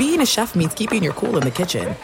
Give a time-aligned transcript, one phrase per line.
[0.00, 1.94] being a chef means keeping your cool in the kitchen.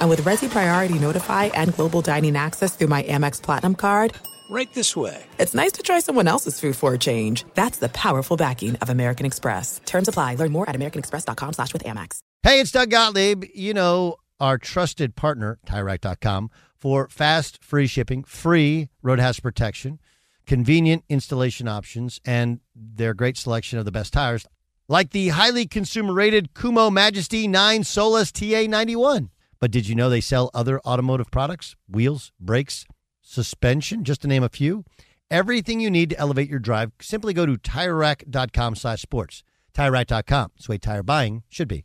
[0.00, 4.14] And with Resy Priority Notify and Global Dining Access through my Amex Platinum card,
[4.48, 5.22] Right this way.
[5.38, 7.44] it's nice to try someone else's food for a change.
[7.54, 9.82] That's the powerful backing of American Express.
[9.84, 10.36] Terms apply.
[10.36, 12.20] Learn more at americanexpress.com slash with Amex.
[12.42, 13.44] Hey, it's Doug Gottlieb.
[13.54, 19.98] You know, our trusted partner, TireRack.com, for fast, free shipping, free road hazard protection,
[20.46, 24.46] convenient installation options, and their great selection of the best tires,
[24.88, 29.30] like the highly consumer rated Kumho Majesty 9 Solus TA91.
[29.58, 31.76] But did you know they sell other automotive products?
[31.88, 32.86] Wheels, brakes,
[33.22, 34.84] suspension, just to name a few.
[35.30, 39.42] Everything you need to elevate your drive, simply go to TireRack.com slash sports.
[39.74, 40.52] TireRack.com.
[40.56, 41.84] It's the way tire buying should be.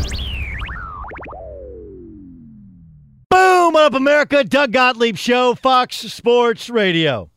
[3.31, 3.71] Boom!
[3.71, 4.43] What up, America?
[4.43, 7.29] Doug Gottlieb Show, Fox Sports Radio.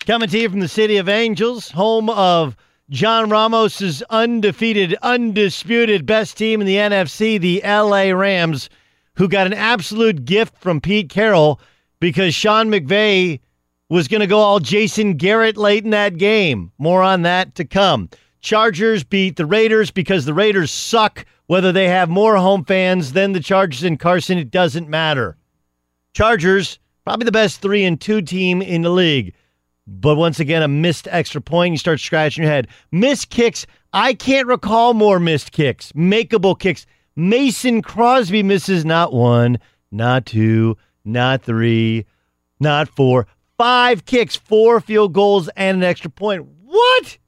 [0.00, 2.54] Coming to you from the City of Angels, home of
[2.90, 8.68] John Ramos's undefeated, undisputed best team in the NFC, the LA Rams,
[9.14, 11.58] who got an absolute gift from Pete Carroll
[11.98, 13.40] because Sean McVay
[13.88, 16.72] was going to go all Jason Garrett late in that game.
[16.76, 18.10] More on that to come.
[18.42, 21.24] Chargers beat the Raiders because the Raiders suck.
[21.52, 25.36] Whether they have more home fans than the Chargers in Carson, it doesn't matter.
[26.14, 29.34] Chargers, probably the best three and two team in the league.
[29.86, 31.72] But once again, a missed extra point.
[31.72, 32.68] You start scratching your head.
[32.90, 33.66] Missed kicks.
[33.92, 36.86] I can't recall more missed kicks, makeable kicks.
[37.16, 39.58] Mason Crosby misses not one,
[39.90, 42.06] not two, not three,
[42.60, 43.26] not four,
[43.58, 46.46] five kicks, four field goals, and an extra point.
[46.64, 47.18] What?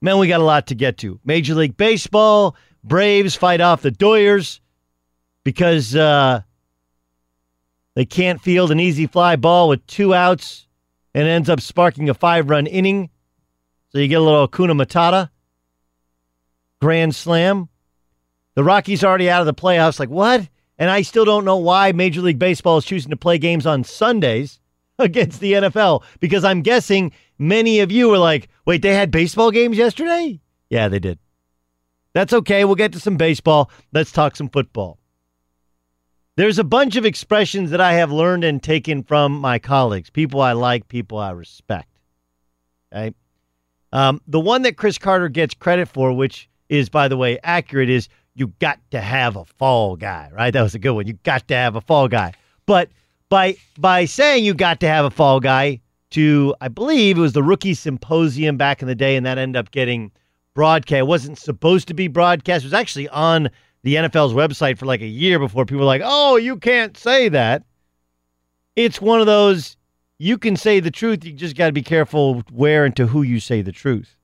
[0.00, 1.20] Man, we got a lot to get to.
[1.26, 4.60] Major League Baseball, Braves fight off the Doyers
[5.44, 6.42] because uh,
[7.94, 10.66] they can't field an easy fly ball with two outs
[11.14, 13.10] and ends up sparking a five run inning.
[13.90, 15.30] So you get a little Acuña Matata.
[16.80, 17.68] Grand slam.
[18.54, 19.98] The Rockies are already out of the playoffs.
[19.98, 20.48] Like, what?
[20.78, 23.84] And I still don't know why Major League Baseball is choosing to play games on
[23.84, 24.60] Sundays
[24.98, 29.50] against the NFL because I'm guessing many of you were like, wait, they had baseball
[29.50, 30.40] games yesterday?
[30.70, 31.18] Yeah, they did.
[32.12, 32.64] That's okay.
[32.64, 33.70] We'll get to some baseball.
[33.92, 34.98] Let's talk some football.
[36.36, 40.40] There's a bunch of expressions that I have learned and taken from my colleagues, people
[40.40, 41.88] I like, people I respect.
[42.92, 43.14] Okay.
[43.92, 47.90] Um, the one that Cris Carter gets credit for, which is, by the way, accurate,
[47.90, 50.52] is you got to have a fall guy, right?
[50.52, 51.06] That was a good one.
[51.06, 52.32] You got to have a fall guy.
[52.66, 52.88] But
[53.28, 55.80] by by saying you got to have a fall guy
[56.10, 59.58] to, I believe it was the rookie symposium back in the day, and that ended
[59.58, 60.12] up getting
[60.54, 60.98] broadcast.
[61.00, 62.64] It wasn't supposed to be broadcast.
[62.64, 63.50] It was actually on
[63.82, 67.28] the NFL's website for like a year before people were like, oh, you can't say
[67.30, 67.64] that.
[68.76, 69.76] It's one of those,
[70.18, 71.24] you can say the truth.
[71.24, 74.16] You just got to be careful where and to who you say the truth.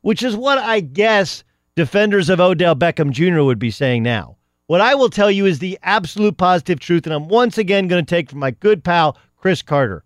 [0.00, 1.44] which is what I guess
[1.76, 3.42] defenders of Odell Beckham Jr.
[3.42, 4.36] would be saying now.
[4.66, 8.04] What I will tell you is the absolute positive truth, and I'm once again going
[8.04, 10.04] to take from my good pal Cris Carter,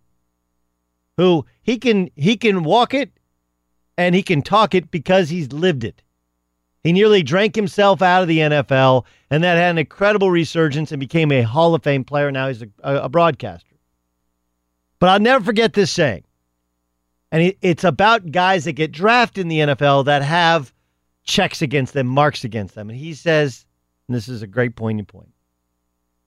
[1.17, 3.11] who he can he can walk it
[3.99, 6.03] and he can talk it because he's lived it.
[6.85, 11.01] He nearly drank himself out of the NFL, and that had an incredible resurgence and
[11.01, 12.31] became a Hall of Fame player.
[12.31, 13.75] Now he's a, a broadcaster.
[15.01, 16.23] But I'll never forget this saying.
[17.31, 20.73] And it's about guys that get drafted in the NFL that have
[21.25, 22.89] checks against them, marks against them.
[22.89, 23.67] And he says,
[24.07, 25.29] and this is a great poignant point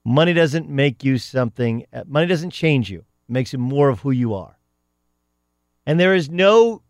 [0.04, 4.00] money doesn't make you something, uh, money doesn't change you, it makes you more of
[4.00, 4.58] who you are.
[5.86, 6.81] And there is no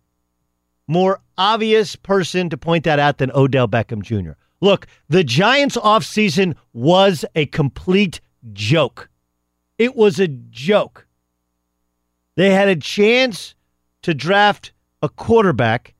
[0.92, 4.32] more obvious person to point that out than Odell Beckham Jr.
[4.60, 8.20] Look, the Giants offseason was a complete
[8.52, 9.08] joke.
[9.78, 11.06] It was a joke.
[12.36, 13.54] They had a chance
[14.02, 14.72] to draft
[15.02, 15.94] a quarterback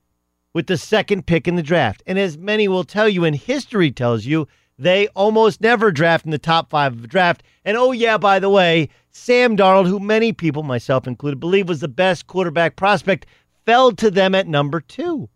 [0.53, 2.03] with the second pick in the draft.
[2.05, 4.47] And as many will tell you, and history tells you,
[4.77, 7.43] they almost never draft in the top five of the draft.
[7.65, 11.81] And oh, yeah, by the way, Sam Darnold, who many people, myself included, believe was
[11.81, 13.25] the best quarterback prospect,
[13.65, 15.29] fell to them at number two.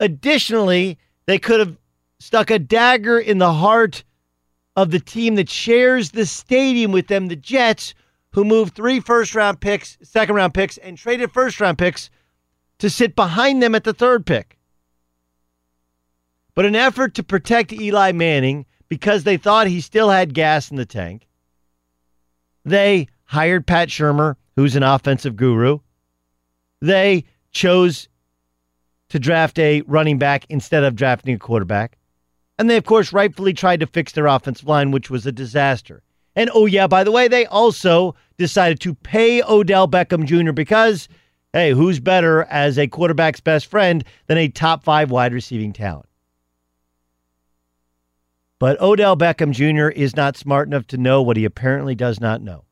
[0.00, 1.76] Additionally, they could have
[2.18, 4.04] stuck a dagger in the heart
[4.76, 7.94] of the team that shares the stadium with them, the Jets,
[8.32, 12.10] who moved three first round picks, second round picks, and traded first round picks
[12.78, 14.58] to sit behind them at the third pick.
[16.54, 20.76] But an effort to protect Eli Manning because they thought he still had gas in
[20.76, 21.26] the tank,
[22.64, 25.80] they hired Pat Shurmur, who's an offensive guru.
[26.80, 28.08] They chose
[29.10, 31.96] to draft a running back instead of drafting a quarterback.
[32.58, 36.02] And they, of course, rightfully tried to fix their offensive line, which was a disaster.
[36.36, 40.52] And oh, yeah, by the way, they also decided to pay Odell Beckham Jr.
[40.52, 41.08] because,
[41.52, 46.08] hey, who's better as a quarterback's best friend than a top five wide receiving talent?
[48.58, 49.88] But Odell Beckham Jr.
[49.88, 52.64] is not smart enough to know what he apparently does not know,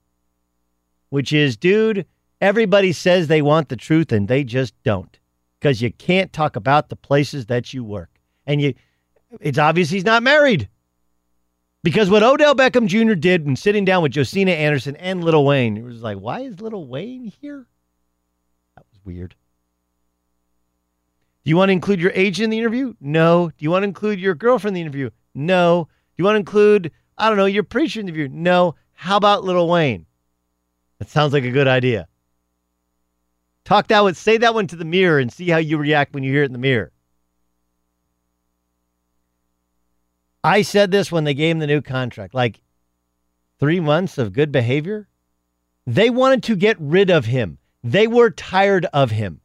[1.10, 2.06] which is, dude,
[2.42, 5.18] everybody says they want the truth and they just don't
[5.58, 8.10] because you can't talk about the places that you work.
[8.46, 8.74] And you,
[9.40, 10.68] it's obvious he's not married.
[11.84, 13.14] Because what Odell Beckham Jr.
[13.14, 16.60] did when sitting down with Josina Anderson and Lil Wayne, it was like, why is
[16.60, 17.66] Lil Wayne here?
[18.76, 19.36] That was weird.
[21.44, 22.94] Do you want to include your agent in the interview?
[23.00, 23.48] No.
[23.56, 25.10] Do you want to include your girlfriend in the interview?
[25.34, 25.84] No.
[25.84, 28.28] Do you want to include, I don't know, your preacher in the interview?
[28.32, 28.74] No.
[28.92, 30.06] How about Lil Wayne?
[30.98, 32.06] That sounds like a good idea.
[33.64, 36.24] Talk that one, say that one to the mirror and see how you react when
[36.24, 36.92] you hear it in the mirror.
[40.44, 42.60] I said this when they gave him the new contract like
[43.60, 45.08] three months of good behavior.
[45.86, 47.58] They wanted to get rid of him.
[47.84, 49.40] They were tired of him.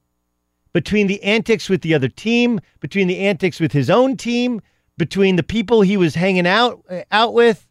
[0.74, 4.62] Between the antics with the other team, between the antics with his own team,
[4.98, 7.68] between the people he was hanging out uh, out with,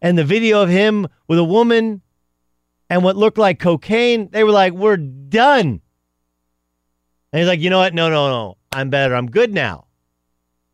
[0.00, 2.02] and the video of him with a woman
[2.92, 5.80] and what looked like cocaine, they were like, "We're done."
[7.32, 7.94] And he's like, "You know what?
[7.94, 8.58] No, no, no.
[8.70, 9.16] I'm better.
[9.16, 9.86] I'm good now."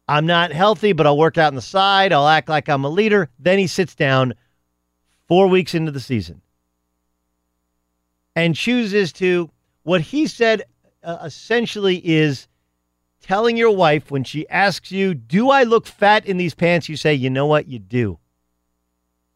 [0.08, 2.12] I'm not healthy, but I'll work out on the side.
[2.12, 3.28] I'll act like I'm a leader.
[3.38, 4.34] Then he sits down
[5.28, 6.40] four weeks into the season
[8.34, 9.50] and chooses to,
[9.84, 10.64] what he said
[11.04, 12.48] uh, essentially is
[13.20, 16.88] telling your wife when she asks you, Do I look fat in these pants?
[16.88, 17.68] You say, You know what?
[17.68, 18.18] You do.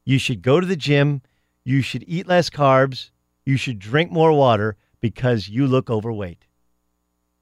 [0.04, 1.22] You should go to the gym.
[1.64, 3.10] You should eat less carbs.
[3.44, 6.44] You should drink more water because you look overweight.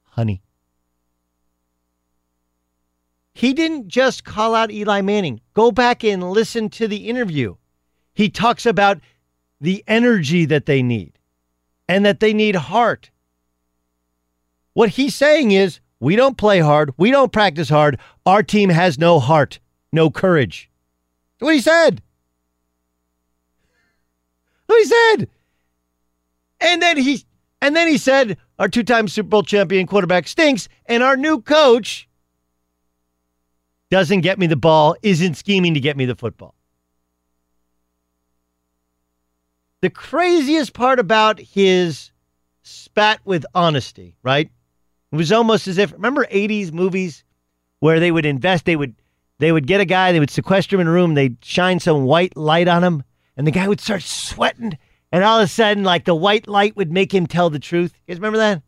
[0.02, 0.42] Honey.
[3.32, 5.40] He didn't just call out Eli Manning.
[5.54, 7.56] Go back and listen to the interview.
[8.12, 9.00] He talks about
[9.60, 11.18] the energy that they need
[11.88, 13.10] and that they need heart.
[14.72, 16.92] What he's saying is, we don't play hard.
[16.96, 17.98] We don't practice hard.
[18.24, 19.60] Our team has no heart,
[19.92, 20.70] no courage.
[21.38, 22.02] That's what he said.
[24.70, 25.28] What he said.
[26.60, 27.24] And then he
[27.60, 32.08] and then he said our two-time Super Bowl champion quarterback stinks, and our new coach
[33.90, 36.54] doesn't get me the ball, isn't scheming to get me the football.
[39.80, 42.12] The craziest part about his
[42.62, 44.48] spat with honesty, right?
[45.10, 47.24] It was almost as if remember 80s movies
[47.80, 48.94] where they would invest, they would
[49.40, 52.04] they would get a guy, they would sequester him in a room, they'd shine some
[52.04, 53.02] white light on him,
[53.40, 54.76] and the guy would start sweating,
[55.10, 57.94] and all of a sudden, like the white light would make him tell the truth.
[58.06, 58.62] You guys remember that?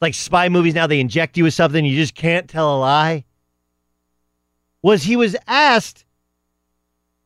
[0.00, 3.24] Like spy movies now, they inject you with something, you just can't tell a lie
[4.82, 6.04] was he was asked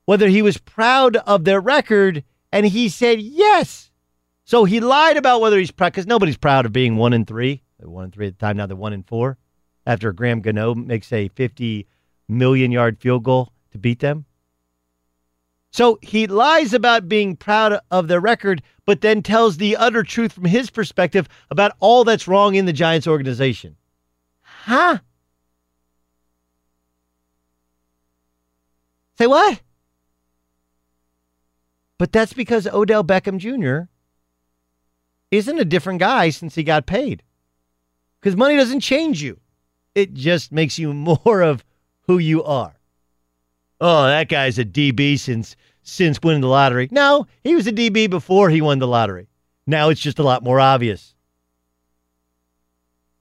[0.04, 3.90] whether he was proud of their record, and he said yes.
[4.44, 7.62] So he lied about whether he's proud because nobody's proud of being one and three.
[7.78, 8.58] They're one and three at the time.
[8.58, 9.38] Now they're one and four.
[9.84, 11.88] After Graham Gano makes a 50
[12.28, 14.26] million yard field goal to beat them.
[15.76, 20.32] So he lies about being proud of their record, but then tells the utter truth
[20.32, 23.76] from his perspective about all that's wrong in the Giants organization.
[24.40, 25.00] Huh?
[29.18, 29.60] Say what?
[31.98, 33.90] But that's because Odell Beckham Jr.
[35.30, 37.22] isn't a different guy since he got paid.
[38.18, 39.40] Because money doesn't change you,
[39.94, 40.94] it just makes you
[41.26, 41.62] more of
[42.06, 42.75] who you are.
[43.80, 46.88] Oh, that guy's a DB since since winning the lottery.
[46.90, 49.28] No, he was a DB before he won the lottery.
[49.66, 51.14] Now it's just a lot more obvious.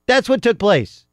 [0.07, 1.05] That's what took place.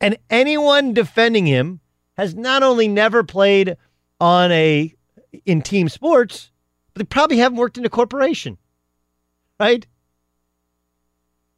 [0.00, 1.80] And anyone defending him
[2.16, 3.76] has not only never played
[4.20, 4.94] on a
[5.44, 6.50] in team sports,
[6.92, 8.58] but they probably haven't worked in a corporation.
[9.58, 9.86] Right?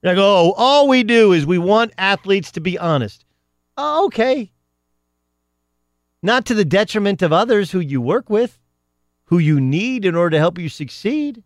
[0.02, 3.24] Like, oh, all we do is we want athletes to be honest.
[3.76, 4.52] Oh, okay.
[6.22, 8.58] Not to the detriment of others who you work with,
[9.26, 11.42] who you need in order to help you succeed.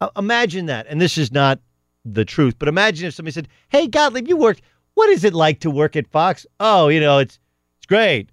[0.00, 0.86] Uh, imagine that.
[0.88, 1.60] And this is not
[2.04, 4.62] the truth, but imagine if somebody said, Hey, Gottlieb, you worked.
[4.94, 6.46] What is it like to work at Fox?
[6.60, 7.38] Oh, you know, it's
[7.78, 8.30] it's great.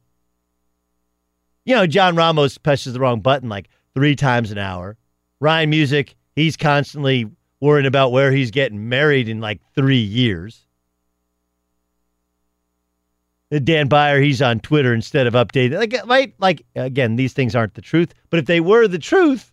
[1.65, 4.97] You know, John Ramos presses the wrong button like three times an hour.
[5.39, 7.29] Ryan Music, he's constantly
[7.59, 10.64] worrying about where he's getting married in like three years.
[13.51, 15.77] Uh, Dan Beyer, he's on Twitter instead of updated.
[15.77, 16.33] Like, uh, right?
[16.39, 18.13] Like, again, these things aren't the truth.
[18.29, 19.51] But if they were the truth,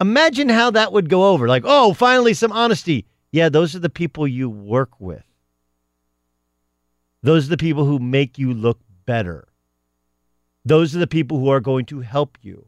[0.00, 1.48] imagine how that would go over.
[1.48, 3.06] Like, oh, finally some honesty.
[3.32, 5.24] Yeah, those are the people you work with.
[7.22, 9.48] Those are the people who make you look better.
[10.64, 12.66] Those are the people who are going to help you.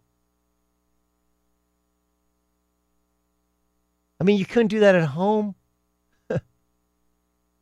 [4.21, 5.55] I mean, you couldn't do that at home.
[6.31, 6.39] My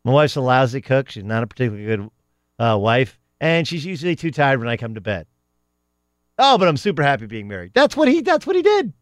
[0.05, 1.11] wife's a lousy cook.
[1.11, 2.11] She's not a particularly good
[2.59, 5.27] uh, wife, and she's usually too tired when I come to bed.
[6.39, 7.73] Oh, but I'm super happy being married.
[7.75, 8.21] That's what he.
[8.21, 8.93] That's what he did.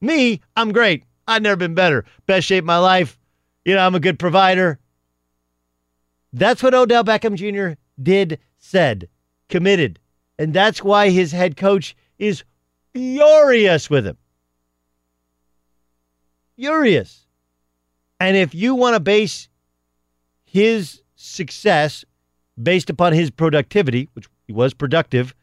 [0.00, 1.04] Me, I'm great.
[1.26, 2.04] I've never been better.
[2.26, 3.18] Best shape of my life.
[3.64, 4.78] You know, I'm a good provider.
[6.32, 7.78] That's what Odell Beckham Jr.
[8.02, 9.08] did, said,
[9.48, 9.98] committed.
[10.38, 12.44] And that's why his head coach is
[12.92, 14.16] furious with him.
[16.56, 17.26] Furious.
[18.20, 19.48] And if you want to base
[20.44, 22.04] his success
[22.60, 25.34] based upon his productivity, which he was productive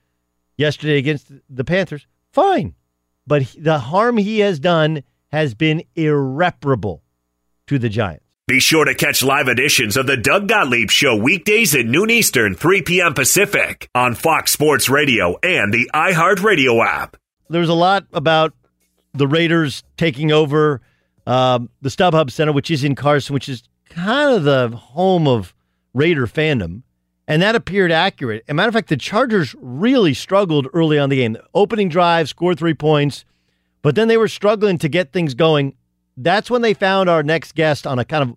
[0.58, 2.74] yesterday against the Panthers, fine.
[3.28, 7.04] But the harm he has done has been irreparable
[7.68, 8.24] to the Giants.
[8.48, 12.54] Be sure to catch live editions of the Doug Gottlieb Show weekdays at noon Eastern,
[12.54, 13.16] 3 p.m.
[13.16, 17.18] Pacific on Fox Sports Radio and the iHeartRadio app.
[17.50, 18.54] There's a lot about
[19.14, 20.82] the Raiders taking over
[21.26, 25.55] um, the StubHub Center, which is in Carson, which is kind of the home of
[25.96, 26.84] Raider fandom.
[27.28, 28.44] And that appeared accurate.
[28.48, 31.38] As a matter of fact, the Chargers really struggled early on the game.
[31.56, 33.26] Opening drive scored three points,
[33.82, 35.76] but then they were struggling to get things going.
[36.18, 38.36] That's when they found our next guest on a kind of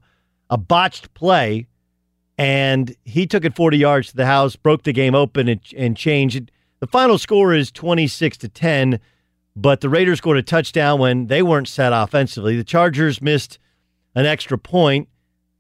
[0.49, 1.67] a botched play,
[2.38, 5.97] and he took it 40 yards to the house, broke the game open, and, and
[5.97, 6.50] changed.
[6.81, 9.00] The final score is 26 to 10,
[9.55, 12.57] but the Raiders scored a touchdown when they weren't set offensively.
[12.57, 13.59] The Chargers missed
[14.15, 15.09] an extra point,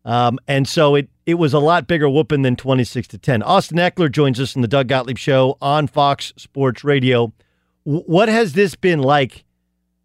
[0.08, 3.42] um, and so it it was a lot bigger whooping than 26 to 10.
[3.42, 7.34] Austin Ekeler joins us in the Doug Gottlieb Show on Fox Sports Radio.
[7.84, 9.44] W- what has this been like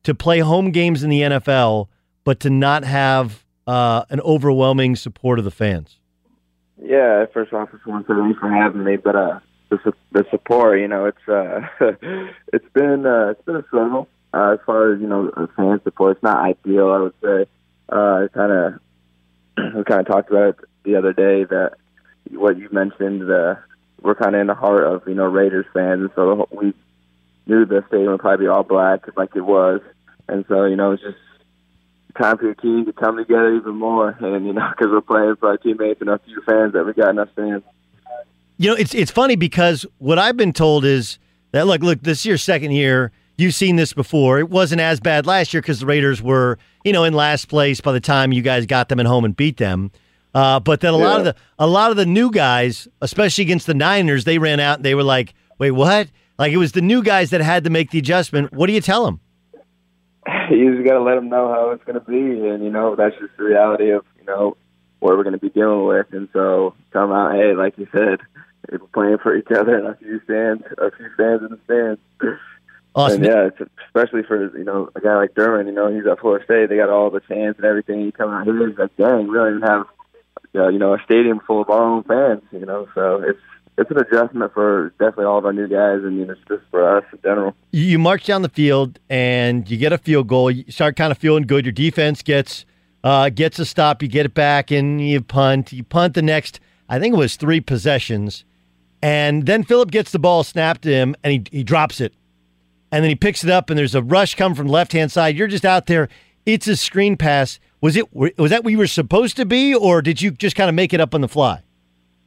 [0.04, 1.88] to play home games in the NFL,
[2.26, 6.00] but to not have uh, an overwhelming support of the fans?
[6.84, 8.98] Yeah, first off, I just want to thank you for having me.
[8.98, 11.62] But uh, the the support, you know, it's uh,
[12.52, 16.18] it's been uh, it's been a struggle uh, as far as you know fan support.
[16.18, 17.46] It's not ideal, I would say.
[17.88, 18.74] Uh, kind of
[19.76, 21.74] we kind of talked about it the other day that
[22.32, 23.58] what you mentioned, the
[24.02, 26.74] we're kind of in the heart of you know Raiders fans, and so we
[27.46, 29.82] knew the stadium would probably be all black like it was,
[30.28, 31.18] and so you know it's just
[32.18, 35.36] time for your team to come together even more, and you know because we're playing
[35.38, 37.64] for our teammates and a few fans that we got enough fans.
[38.58, 41.18] You know, it's it's funny because what I've been told is
[41.52, 43.12] that look, look, this is your second year.
[43.38, 44.40] You've seen this before.
[44.40, 47.82] It wasn't as bad last year because the Raiders were, you know, in last place
[47.82, 49.92] by the time you guys got them at home and beat them.
[50.36, 51.04] Uh, but then a yeah.
[51.04, 54.60] lot of the a lot of the new guys, especially against the Niners, they ran
[54.60, 56.10] out and they were like, "Wait, what?"
[56.40, 58.52] Like it was the new guys that had to make the adjustment.
[58.52, 59.20] What do you tell them?
[60.50, 62.96] You just got to let them know how it's going to be, and you know
[62.96, 64.58] that's just the reality of you know
[65.00, 66.08] what we're going to be dealing with.
[66.12, 68.20] And so come out, hey, like you said,
[68.70, 72.02] we're playing for each other and a few fans, a few fans in the stands.
[72.96, 73.24] Awesome.
[73.24, 75.66] And yeah, especially for you know a guy like Derwin.
[75.66, 76.70] You know, he's at Florida State.
[76.70, 78.02] They got all the fans and everything.
[78.02, 79.86] You come out here, he's like, dang, we don't even have
[80.56, 82.44] uh, you know a stadium full of our own fans.
[82.52, 83.40] You know, so it's
[83.78, 86.64] it's an adjustment for definitely all of our new guys, and you know, it's just
[86.70, 87.56] for us in general.
[87.72, 90.52] You march down the field and you get a field goal.
[90.52, 91.66] You start kind of feeling good.
[91.66, 92.66] Your defense gets
[93.04, 94.04] uh, gets a stop.
[94.04, 95.74] You get it back and you punt.
[95.74, 96.60] You punt the next.
[96.88, 98.46] I think it was three possessions,
[99.02, 102.14] and then Philip gets the ball snapped to him and he he drops it,
[102.94, 105.36] and then he picks it up and there's a rush come from left hand side.
[105.36, 106.10] You're just out there.
[106.46, 107.60] It's a screen pass.
[107.82, 110.70] Was it was that what you were supposed to be, or did you just kind
[110.70, 111.64] of make it up on the fly?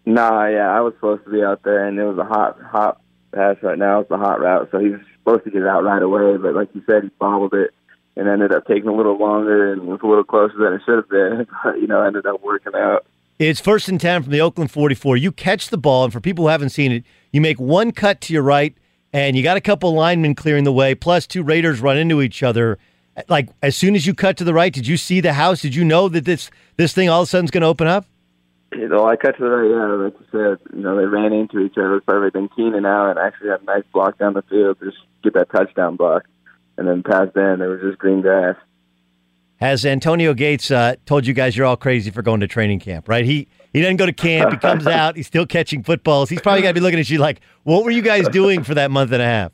[0.04, 3.00] Nah, yeah, I was supposed to be out there, and it was a hot, hot
[3.32, 4.00] pass right now.
[4.00, 6.36] It's a hot route, so he was supposed to get it out right away.
[6.36, 7.70] But like you said, he bobbled it
[8.16, 10.96] and ended up taking a little longer and was a little closer than it should
[10.96, 11.46] have been.
[11.64, 13.06] But, you know, ended up working out.
[13.38, 15.16] It's first and 10 from the Oakland 44.
[15.16, 18.20] You catch the ball, and for people who haven't seen it, you make one cut
[18.22, 18.74] to your right,
[19.16, 22.42] and you got a couple linemen clearing the way, plus two Raiders run into each
[22.42, 22.78] other.
[23.28, 25.62] Like, as soon as you cut to the right, did you see the house?
[25.62, 27.86] Did you know that this, this thing all of a sudden is going to open
[27.86, 28.04] up?
[28.72, 31.32] You know, I cut to the right, yeah, like you said, you know, they ran
[31.32, 31.92] into each other.
[31.92, 32.36] Was perfect.
[32.54, 35.96] Keenan out and actually had a nice block down the field, just get that touchdown
[35.96, 36.24] block.
[36.76, 38.56] And then past then, there was just green grass.
[39.56, 43.08] Has Antonio Gates uh, told you guys you're all crazy for going to training camp,
[43.08, 43.24] right?
[43.24, 44.52] He he doesn't go to camp.
[44.52, 45.16] He comes out.
[45.16, 46.30] He's still catching footballs.
[46.30, 48.72] He's probably got to be looking at you like, what were you guys doing for
[48.74, 49.52] that month and a half?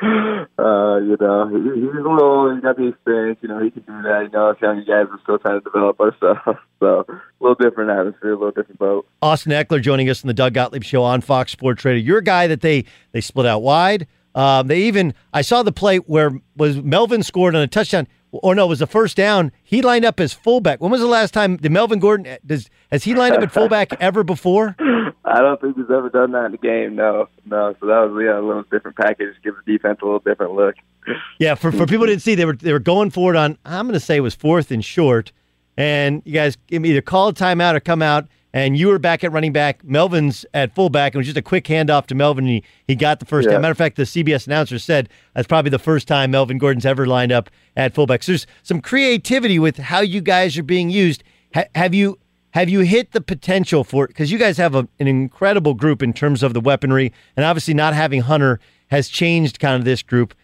[0.58, 3.82] Uh, you know, he, he's a little, he's got the experience, you know, he can
[3.82, 4.22] do that.
[4.24, 6.40] You know, us young guys are still trying to develop ourselves.
[6.80, 9.06] So, a little different atmosphere, a little different boat.
[9.22, 12.04] Austin Ekeler joining us in the Doug Gottlieb Show on Fox Sports Radio.
[12.04, 14.06] You're a guy that they they split out wide.
[14.34, 18.54] Um, they even I saw the play where was Melvin scored on a touchdown, or
[18.54, 19.50] no, it was a first down.
[19.64, 20.80] He lined up as fullback.
[20.80, 23.92] When was the last time did Melvin Gordon does has he lined up at fullback
[24.00, 24.76] ever before?
[25.24, 26.96] I don't think he's ever done that in the game.
[26.96, 27.74] No, no.
[27.80, 30.74] So that was yeah, a little different package, give the defense a little different look.
[31.38, 33.56] Yeah, for for people who didn't see, they were they were going for it on.
[33.64, 35.32] I'm going to say it was fourth and short,
[35.78, 38.26] and you guys either call a timeout or come out.
[38.54, 39.84] And you were back at running back.
[39.84, 41.12] Melvin's at fullback.
[41.12, 42.44] And it was just a quick handoff to Melvin.
[42.46, 43.52] And he, he got the first Yeah.
[43.52, 43.60] down.
[43.62, 47.06] Matter of fact, the CBS announcer said that's probably the first time Melvin Gordon's ever
[47.06, 48.22] lined up at fullback.
[48.22, 51.22] So there's some creativity with how you guys are being used.
[51.54, 52.18] Ha- have you
[52.52, 54.08] have you hit the potential for it?
[54.08, 57.74] Because you guys have a, an incredible group in terms of the weaponry, and obviously
[57.74, 58.58] not having Hunter
[58.90, 60.34] has changed kind of this group.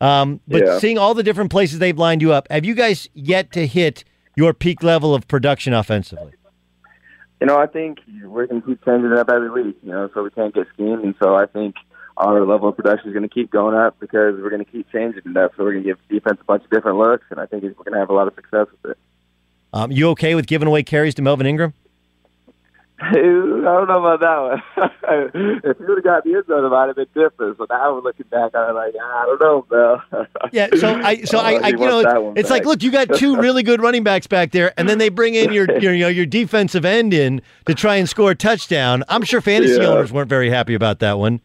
[0.00, 0.78] Um, but Yeah.
[0.78, 4.04] seeing all the different places they've lined you up, have you guys yet to hit
[4.36, 6.32] your peak level of production offensively?
[7.40, 9.76] You know, I think we're going to keep changing it up every week.
[9.82, 11.74] You know, so we can't get schemed, and so I think
[12.16, 14.90] our level of production is going to keep going up because we're going to keep
[14.90, 15.52] changing it up.
[15.56, 17.72] So we're going to give defense a bunch of different looks, and I think we're
[17.72, 18.98] going to have a lot of success with it.
[19.72, 21.74] Um, you okay with giving away carries to Melvin Ingram?
[23.00, 24.62] I don't know about that one.
[25.64, 27.56] if you would have got the end zone, it might have been different.
[27.56, 30.26] So now we're looking back, I'm like, I don't know, Bill.
[30.52, 33.14] Yeah, so I, so I, Uh, I you know, it's, it's like, look, you got
[33.14, 36.00] two really good running backs back there, and then they bring in your, your, you
[36.00, 39.04] know, your defensive end in to try and score a touchdown.
[39.08, 39.88] I'm sure fantasy Yeah.
[39.88, 41.40] owners weren't very happy about that one.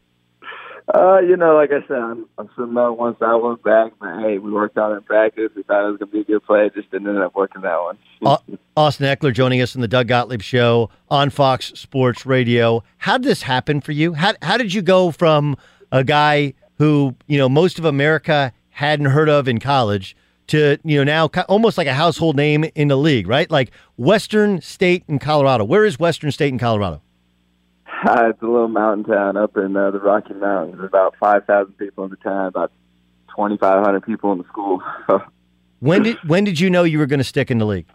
[0.94, 4.78] Uh, you know, like I said, I'm, I'm that one back, but hey, we worked
[4.78, 5.50] out in practice.
[5.56, 6.66] We thought it was going to be a good play.
[6.66, 7.98] It just didn't end up working that one.
[8.26, 12.84] Au- Austin Ekeler joining us in the Doug Gottlieb Show on Fox Sports Radio.
[12.98, 14.14] How did this happen for you?
[14.14, 15.56] How, how did you go from
[15.92, 20.18] a guy who, you know, most of America hadn't heard of in college
[20.48, 23.50] to, you know, now almost like a household name in the league, right?
[23.50, 25.64] Like Western State in Colorado.
[25.64, 27.02] Where is Western State in Colorado?
[28.06, 30.76] Uh, it's a little mountain town up in uh, the Rocky Mountains.
[30.78, 32.72] There's about 5,000 people in the town, about
[33.30, 34.82] 2,500 people in the school.
[35.84, 37.88] When did when did you know you were going to stick in the league?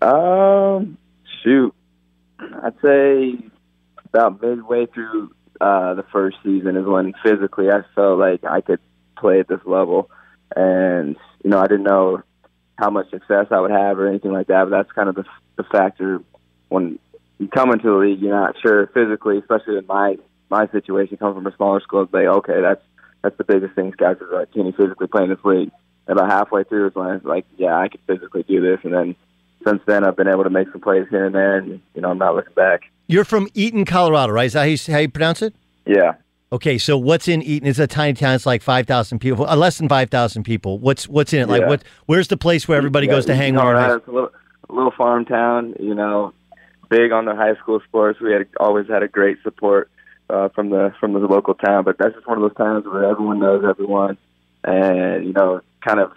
[0.00, 0.96] Um,
[1.42, 1.74] shoot,
[2.38, 3.34] I'd say
[4.04, 8.78] about midway through uh, the first season is when physically I felt like I could
[9.18, 10.08] play at this level,
[10.54, 12.22] and you know I didn't know
[12.78, 14.62] how much success I would have or anything like that.
[14.62, 15.24] But that's kind of the,
[15.56, 16.20] the factor
[16.68, 17.00] when
[17.38, 18.20] you come into the league.
[18.20, 20.16] You're not sure physically, especially in my
[20.50, 22.02] my situation, coming from a smaller school.
[22.02, 22.82] It's like okay, that's
[23.22, 23.92] that's the biggest thing.
[23.92, 25.70] Scouts are like, can you physically play in this league?
[26.06, 28.80] And about halfway through is when I was like, yeah, I can physically do this,
[28.84, 29.16] and then
[29.64, 32.10] since then I've been able to make some plays here and there, and you know
[32.10, 32.82] I'm not looking back.
[33.06, 34.46] You're from Eaton, Colorado, right?
[34.46, 35.54] Is that how you, how you pronounce it?
[35.86, 36.14] Yeah,
[36.54, 37.66] Okay, so what's in Eaton?
[37.68, 38.36] It's a tiny town.
[38.36, 40.78] It's like five thousand people, uh, less than five thousand people.
[40.78, 41.48] What's what's in it?
[41.48, 41.68] Like Yeah.
[41.68, 41.82] what?
[42.06, 43.54] Where's the place where everybody Yeah, goes to hang?
[43.54, 44.30] They're It's a little,
[44.70, 46.32] a little farm town, you know,
[46.88, 48.20] big on the high school sports.
[48.20, 49.90] We had always had a great support
[50.28, 53.04] uh, from the from the local town, but that's just one of those towns where
[53.04, 54.18] everyone knows everyone,
[54.62, 56.12] and you know, kind of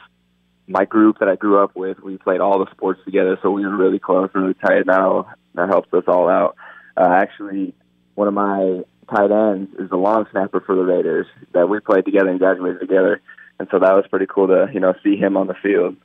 [0.67, 1.99] my group that I grew up with.
[1.99, 4.85] We played all the sports together, so we were really close, really tight.
[4.85, 6.55] Now that helps us all out.
[6.95, 7.73] Uh, actually,
[8.15, 12.05] one of my tight ends is the long snapper for the Raiders that we played
[12.05, 13.21] together and graduated together,
[13.59, 15.95] and so that was pretty cool to you know see him on the field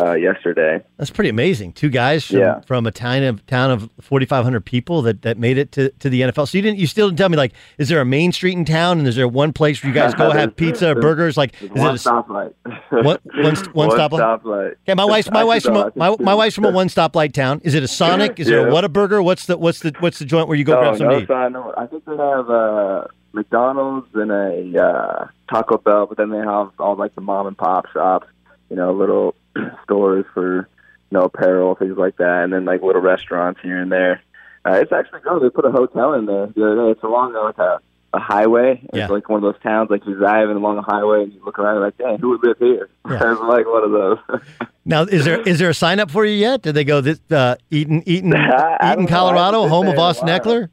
[0.00, 0.82] uh, yesterday.
[0.96, 1.72] That's pretty amazing.
[1.72, 2.60] Two guys from, Yeah.
[2.60, 6.22] from a town of town of 4,500 people that, that made it to, to the
[6.22, 6.48] NFL.
[6.48, 8.64] So you didn't you still didn't tell me like is there a main street in
[8.64, 11.36] town and is there one place where you guys go have pizza or burgers?
[11.36, 12.54] Like is one it a, stoplight.
[12.90, 14.40] One- one st- stoplight?
[14.42, 14.72] stoplight.
[14.82, 17.60] Okay, my wife's my wif's from a, my, my wife's from a one stoplight town.
[17.64, 18.40] Is it a Sonic?
[18.40, 18.80] Is there a Yeah.
[18.80, 19.22] Whataburger?
[19.22, 21.52] What's the what's the what's the joint where you go no, grab something no, sign,
[21.52, 21.74] no.
[21.76, 26.70] I think they have uh, McDonald's and a uh, Taco Bell, but then they have
[26.78, 28.26] all like the mom and pop shops,
[28.70, 29.34] you know, little
[29.84, 30.68] stores for
[31.10, 34.22] you know apparel, things like that, and then like little restaurants here and there.
[34.64, 35.42] Uh, it's actually good.
[35.42, 36.90] They put a hotel in there the other day.
[36.90, 37.78] It's along like a,
[38.12, 38.80] a highway.
[38.82, 39.06] It's Yeah.
[39.06, 41.76] like one of those towns like you're driving along a highway and you look around
[41.76, 42.88] and like, dang, who would live here?
[43.08, 43.14] Yeah.
[43.32, 44.18] it's like one of those.
[44.88, 46.62] Now is there is there a sign up for you yet?
[46.62, 50.28] Did they go this uh, Eaton Eaton I- I don't Eaton Colorado, home of Austin.
[50.28, 50.68] Ekeler?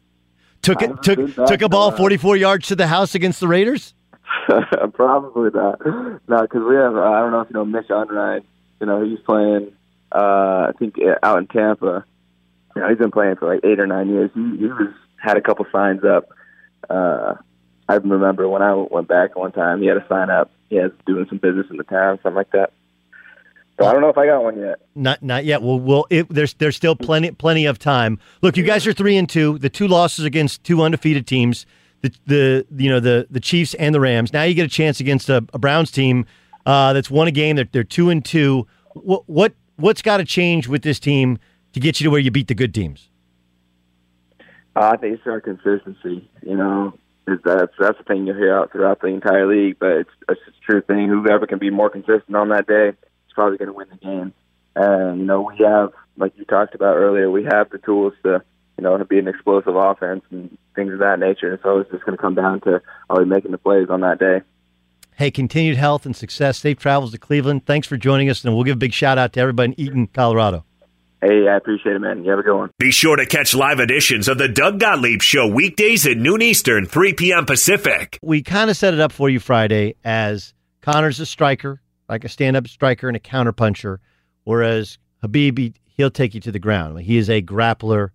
[0.61, 3.95] Took it took took a ball 44 yards to the house against the Raiders.
[4.93, 5.85] Probably not.
[5.85, 6.95] No, because we have.
[6.95, 8.43] Uh, I don't know if you know Mitch Unrein.
[8.79, 9.71] You know he's playing.
[10.11, 12.05] Uh, I think uh, out in Tampa.
[12.75, 14.31] You know he's been playing for like eight or nine years.
[14.33, 16.29] He he was had a couple signs up.
[16.89, 17.35] Uh,
[17.87, 20.51] I remember when I went back one time, he had a sign up.
[20.69, 22.73] He was doing some business in the town, something like that.
[23.79, 24.79] So I don't know if I got one yet.
[24.93, 25.61] Not not yet.
[25.61, 28.19] Well, well, it, there's there's still plenty plenty of time.
[28.41, 29.57] Look, you guys are three and two.
[29.57, 31.65] The two losses against two undefeated teams,
[32.03, 34.31] the the you know the the Chiefs and the Rams.
[34.31, 36.25] Now you get a chance against a, a Browns team
[36.65, 37.55] uh, that's won a game.
[37.55, 38.67] They're they're two and two.
[38.93, 41.39] What what what's got to change with this team
[41.71, 43.09] to get you to where you beat the good teams?
[44.75, 46.29] Uh, I think it's our consistency.
[46.41, 46.93] You know,
[47.25, 49.77] that's that's the thing you hear out throughout the entire league.
[49.79, 51.07] But it's it's a true thing.
[51.07, 54.33] Whoever can be more consistent on that day is probably going to win the game.
[54.75, 58.43] And you know, we have, like you talked about earlier, we have the tools to,
[58.77, 61.51] you know, to be an explosive offense and things of that nature.
[61.51, 64.01] And so it's just going to come down to are we making the plays on
[64.01, 64.41] that day.
[65.15, 66.57] Hey, continued health and success.
[66.57, 67.65] Safe travels to Cleveland.
[67.65, 70.07] Thanks for joining us, and we'll give a big shout out to everybody in Eaton,
[70.07, 70.65] Colorado.
[71.21, 72.25] Hey, I appreciate it, man.
[72.25, 72.71] You have a good one.
[72.79, 76.85] Be sure to catch live editions of the Doug Gottlieb Show weekdays at noon Eastern,
[76.85, 77.45] 3 p.m.
[77.45, 78.19] Pacific.
[78.21, 82.29] we kind of set it up for you Friday as Conor's a striker, like a
[82.29, 83.99] stand-up striker and a counterpuncher,
[84.43, 86.99] whereas Khabib he, he'll take you to the ground.
[86.99, 88.09] He is a grappler,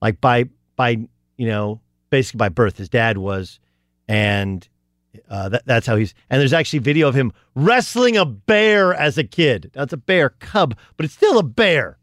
[0.00, 0.44] like by
[0.76, 0.98] by
[1.36, 2.76] you know basically by birth.
[2.76, 3.60] His dad was,
[4.08, 4.66] and
[5.28, 6.14] uh, that, that's how he's.
[6.28, 9.70] And there's actually video of him wrestling a bear as a kid.
[9.72, 11.98] That's a bear cub, but it's still a bear.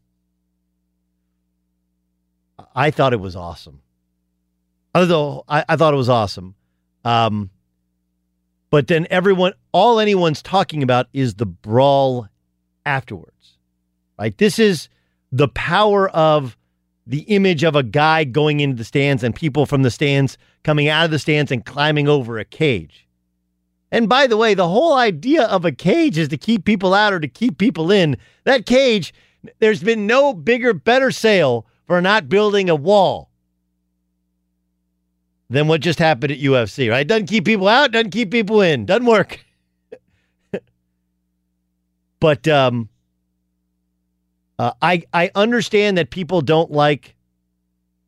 [2.75, 3.81] I thought it was awesome.
[4.93, 6.55] Although I, I thought it was awesome.
[7.03, 7.49] Um,
[8.69, 12.27] but then everyone, all anyone's talking about is the brawl
[12.85, 13.57] afterwards,
[14.19, 14.37] right?
[14.37, 14.89] This is
[15.31, 16.57] the power of
[17.07, 20.89] the image of a guy going into the stands and people from the stands coming
[20.89, 23.07] out of the stands and climbing over a cage.
[23.89, 27.13] And by the way, the whole idea of a cage is to keep people out
[27.13, 28.17] or to keep people in.
[28.43, 29.13] That cage,
[29.59, 33.29] there's been no bigger, better sale for not building a wall
[35.49, 37.07] than what just happened at UFC, right?
[37.07, 39.45] Doesn't keep people out, doesn't keep people in, doesn't work.
[42.19, 42.89] but um,
[44.59, 47.15] uh, I I understand that people don't like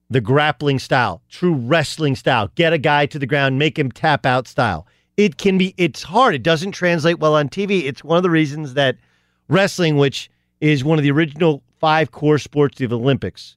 [0.10, 2.50] the grappling style, true wrestling style.
[2.56, 4.88] Get a guy to the ground, make him tap out style.
[5.18, 6.34] It can be it's hard.
[6.34, 7.84] It doesn't translate well on TV.
[7.84, 8.98] It's one of the reasons that
[9.48, 10.32] wrestling, which
[10.62, 13.56] is one of the original five core sports of the Olympics,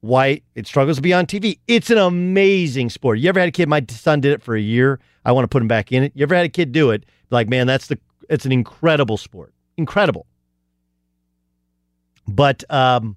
[0.00, 1.58] why it struggles to be on TV.
[1.68, 3.18] It's an amazing sport.
[3.18, 3.68] You ever had a kid?
[3.68, 4.98] My son did it for a year.
[5.24, 6.12] I want to put him back in it.
[6.14, 7.04] You ever had a kid do it?
[7.30, 9.52] Like, man, that's the it's an incredible sport.
[9.76, 10.26] Incredible.
[12.26, 13.16] But um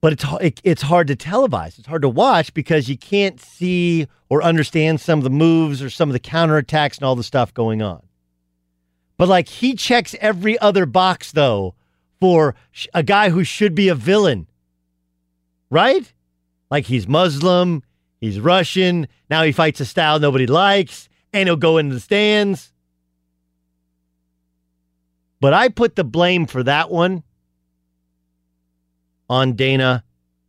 [0.00, 1.78] but it's it, it's hard to televise.
[1.78, 5.90] It's hard to watch because you can't see or understand some of the moves or
[5.90, 8.02] some of the counterattacks and all the stuff going on.
[9.16, 11.74] But like he checks every other box though
[12.20, 12.54] for
[12.92, 14.46] a guy who should be a villain
[15.74, 16.12] right?
[16.70, 17.82] Like he's Muslim,
[18.20, 19.08] he's Russian.
[19.28, 22.72] Now he fights a style nobody likes, and he'll go into the stands.
[25.40, 27.24] But I put the blame for that one
[29.28, 30.04] on Dana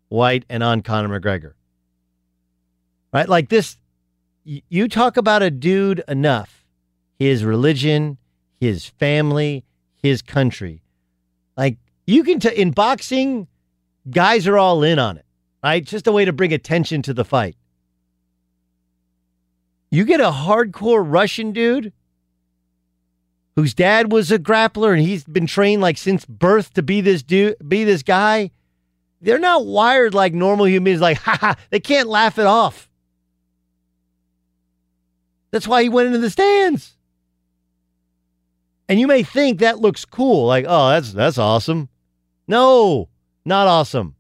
[0.10, 1.54] White and on Conor McGregor.
[3.14, 3.28] Right?
[3.30, 3.78] Like this,
[4.44, 6.66] you talk about a dude enough,
[7.18, 8.18] his religion,
[8.60, 9.64] his family,
[9.96, 10.84] his country.
[11.58, 13.48] Like you can, t- in boxing,
[14.10, 15.26] guys are all in on it,
[15.64, 15.84] right?
[15.84, 17.56] Just a way to bring attention to the fight.
[19.90, 21.94] You get a hardcore Russian dude
[23.56, 27.24] whose dad was a grappler and he's been trained like since birth to be this
[27.24, 28.52] dude, be this guy.
[29.26, 31.02] They're not wired like normal humans.
[31.02, 32.88] Like, ha ha, they can't laugh it off.
[35.50, 36.96] That's why he went into the stands.
[38.88, 41.90] And you may think that looks cool, like, oh, that's that's awesome.
[42.48, 43.10] No,
[43.46, 44.14] not awesome.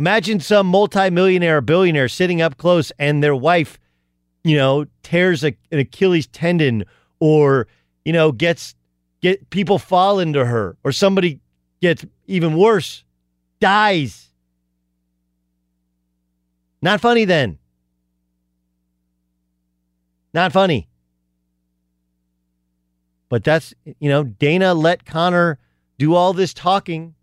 [0.00, 3.78] Imagine some multimillionaire billionaire sitting up close and their wife,
[4.42, 6.84] you know, tears a, an Achilles tendon
[7.20, 7.68] or,
[8.04, 8.74] you know, gets
[9.20, 11.38] get people fall into her or somebody
[11.80, 13.04] gets even worse,
[13.60, 14.30] dies.
[16.82, 17.58] Not funny then.
[20.32, 20.88] Not funny.
[23.28, 25.58] But that's, you know, Dana let Conor
[25.98, 27.14] do all this talking,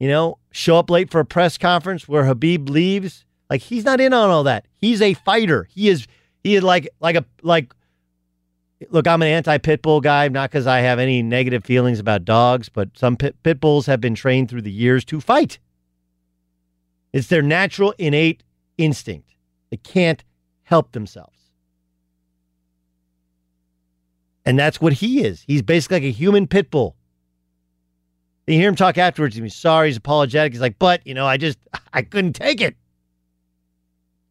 [0.00, 3.24] you know, show up late for a press conference where Khabib leaves.
[3.48, 4.66] Like he's not in on all that.
[4.74, 5.68] He's a fighter.
[5.70, 6.06] He is
[6.42, 7.72] he is like like a like
[8.90, 12.24] look, I'm an anti pit bull guy, not because I have any negative feelings about
[12.24, 15.58] dogs, but some pit, pit bulls have been trained through the years to fight.
[17.12, 18.42] It's their natural innate
[18.76, 19.30] instinct.
[19.70, 20.22] They can't
[20.64, 21.32] help themselves.
[24.44, 25.42] And that's what he is.
[25.46, 26.96] He's basically like a human pit bull.
[28.46, 29.34] You hear him talk afterwards.
[29.34, 29.88] He's sorry.
[29.88, 30.52] He's apologetic.
[30.52, 31.58] He's like, but, you know, I just,
[31.92, 32.76] I couldn't take it.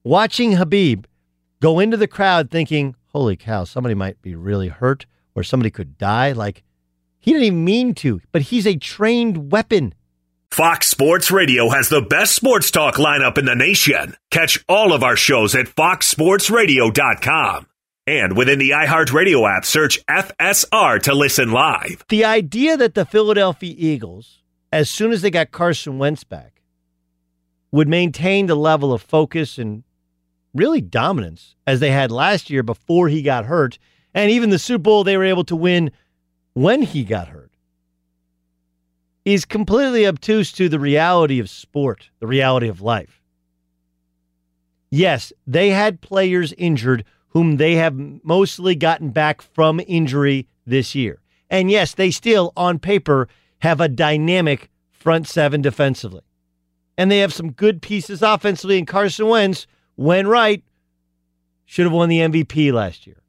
[0.03, 1.05] Watching Khabib
[1.59, 5.97] go into the crowd thinking, holy cow, somebody might be really hurt or somebody could
[5.97, 6.33] die.
[6.33, 6.63] Like,
[7.17, 9.93] he didn't even mean to, but he's a trained weapon.
[10.51, 14.17] Fox Sports Radio has the best sports talk lineup in the nation.
[14.31, 17.67] Catch all of our shows at foxsportsradio.com.
[18.05, 22.03] And within the iHeartRadio app, search FSR to listen live.
[22.09, 24.41] The idea that the Philadelphia Eagles,
[24.73, 26.61] as soon as they got Carson Wentz back,
[27.71, 29.85] would maintain the level of focus and
[30.55, 33.77] really dominance as they had last year before he got hurt,
[34.13, 35.91] and even the Super Bowl they were able to win
[36.53, 37.51] when he got hurt,
[39.25, 43.21] is completely obtuse to the reality of sport, the reality of life.
[44.89, 51.19] Yes, they had players injured whom they have mostly gotten back from injury this year.
[51.49, 53.27] And yes, they still, on paper,
[53.59, 56.21] have a dynamic front seven defensively.
[56.97, 58.77] And they have some good pieces offensively.
[58.77, 60.63] And Carson Wentz, when right,
[61.65, 63.21] should have won the MVP last year.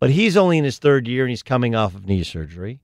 [0.00, 2.80] But he's only in his third year and he's coming off of knee surgery.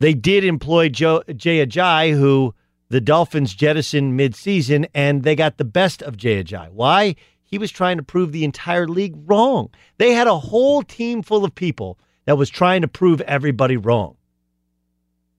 [0.00, 2.54] They did employ Joe, Jay Ajayi, who
[2.88, 6.70] the Dolphins jettisoned midseason, and they got the best of Jay Ajayi.
[6.70, 7.16] Why?
[7.42, 9.70] He was trying to prove the entire league wrong.
[9.96, 14.16] They had a whole team full of people that was trying to prove everybody wrong.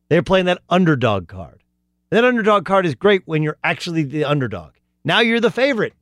[0.10, 1.59] They were playing that underdog card.
[2.10, 4.74] That underdog card is great when you're actually the underdog.
[5.04, 5.94] Now you're the favorite,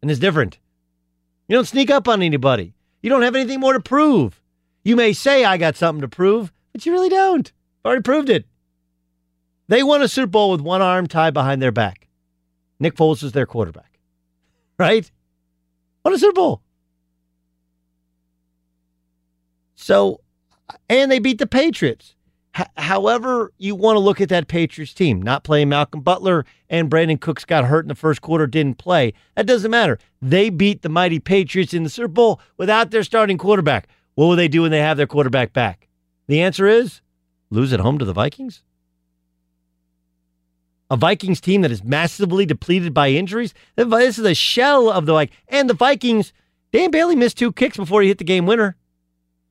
[0.00, 0.58] and it's different.
[1.48, 2.74] You don't sneak up on anybody.
[3.02, 4.40] You don't have anything more to prove.
[4.82, 7.52] You may say, I got something to prove, but you really don't.
[7.84, 8.46] I Already proved it.
[9.68, 12.08] They won a Super Bowl with one arm tied behind their back.
[12.78, 13.98] Nick Foles was their quarterback,
[14.78, 15.10] right?
[16.04, 16.62] Won a Super Bowl.
[19.74, 20.20] So,
[20.88, 22.14] and they beat the Patriots.
[22.58, 26.90] H- however, you want to look at that Patriots team, not playing Malcolm Butler and
[26.90, 29.12] Brandin Cooks got hurt in the first quarter, didn't play.
[29.36, 29.98] That doesn't matter.
[30.20, 33.88] They beat the mighty Patriots in the Super Bowl without their starting quarterback.
[34.14, 35.88] What will they do when they have their quarterback back?
[36.26, 37.00] The answer is
[37.50, 38.62] lose at home to the Vikings.
[40.90, 43.54] A Vikings team that is massively depleted by injuries.
[43.76, 46.32] This is a shell of the like, and the Vikings.
[46.72, 48.76] Dan Bailey missed two kicks before he hit the game winner.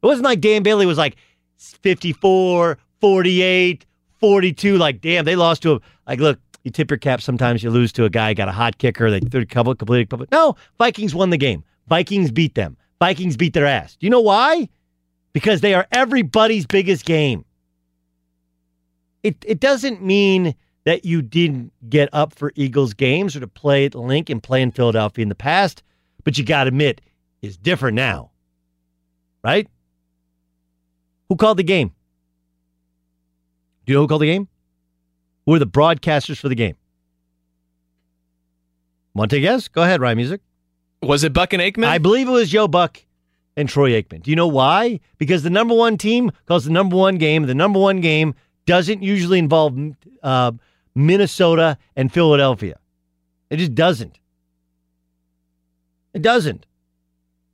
[0.02, 1.16] It wasn't like Dan Bailey was like
[1.58, 3.86] 54, 48,
[4.20, 4.78] 42.
[4.78, 6.20] Like, damn, they lost to a like.
[6.20, 7.22] Look, you tip your cap.
[7.22, 9.10] Sometimes you lose to a guy got a hot kicker.
[9.10, 10.10] They threw a couple completed.
[10.10, 10.26] Couple.
[10.32, 11.64] No, Vikings won the game.
[11.88, 12.78] Vikings beat them.
[13.00, 13.96] Vikings beat their ass.
[13.96, 14.70] Do you know why?
[15.34, 17.46] Because they are everybody's biggest game.
[19.24, 23.86] It it doesn't mean that you didn't get up for Eagles games or to play
[23.86, 25.84] at Linc and play in Philadelphia in the past,
[26.24, 27.02] but you got to admit,
[27.42, 28.32] it's different now.
[29.44, 29.68] Right?
[31.30, 31.94] Who called the game?
[33.90, 34.48] Do you know who called the game?
[35.48, 36.76] Who are the broadcasters for the game?
[39.16, 39.68] Want to guess?
[39.68, 40.42] Go ahead, Ryan Music.
[41.02, 41.86] Was it Buck and Aikman?
[41.86, 43.04] I believe it was Joe Buck
[43.58, 44.22] and Troy Aikman.
[44.22, 45.00] Do you know why?
[45.18, 47.48] Because the number one team calls the number one game.
[47.48, 48.36] The number one game
[48.68, 49.76] doesn't usually involve
[50.22, 50.52] uh,
[50.94, 52.78] Minnesota and Philadelphia.
[53.50, 54.20] It just doesn't.
[56.14, 56.68] It doesn't.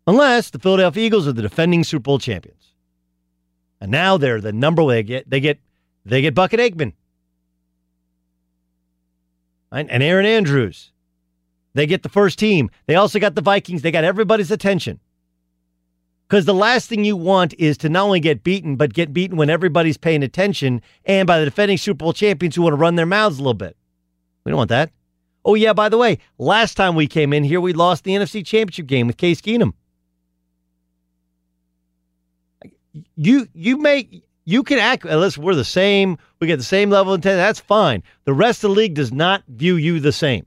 [0.05, 2.73] Unless the Philadelphia Eagles are the defending Super Bowl champions.
[3.79, 4.95] And now they're the number one.
[4.95, 5.59] They get they get
[6.05, 6.93] they get Bucket Aikman.
[9.71, 10.91] And Erin Andrews.
[11.73, 12.71] They get the first team.
[12.85, 13.81] They also got the Vikings.
[13.81, 14.99] They got everybody's attention.
[16.27, 19.37] Because the last thing you want is to not only get beaten, but get beaten
[19.37, 22.95] when everybody's paying attention and by the defending Super Bowl champions who want to run
[22.95, 23.75] their mouths a little bit.
[24.43, 24.91] We don't want that.
[25.43, 28.43] Oh, yeah, by the way, last time we came in here, we lost the NFC
[28.43, 29.73] Championship game with Case Keenum.
[33.15, 37.13] You you make you can act unless we're the same, we get the same level
[37.13, 38.03] of intent, that's fine.
[38.25, 40.45] The rest of the league does not view you the same.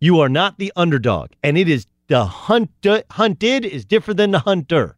[0.00, 2.70] You are not the underdog, and it is the hunt
[3.10, 4.96] hunted is different than the hunter.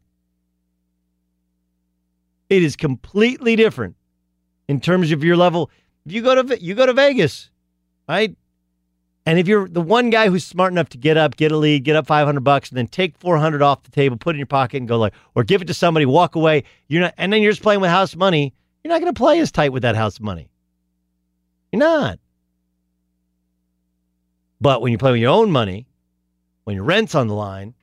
[2.48, 3.96] It is completely different
[4.68, 5.70] in terms of your level.
[6.06, 7.50] If you go to you go to Vegas,
[8.08, 8.34] right?
[9.26, 11.82] And if you're the one guy who's smart enough to get up, get a lead,
[11.82, 14.46] get up 500 bucks, and then take 400 off the table, put it in your
[14.46, 16.62] pocket, and go like, or give it to somebody, walk away.
[16.86, 18.54] You're not, and then you're just playing with house money.
[18.84, 20.48] You're not going to play as tight with that house money.
[21.72, 22.20] You're not.
[24.60, 25.88] But when you play with your own money,
[26.62, 27.74] when your rent's on the line,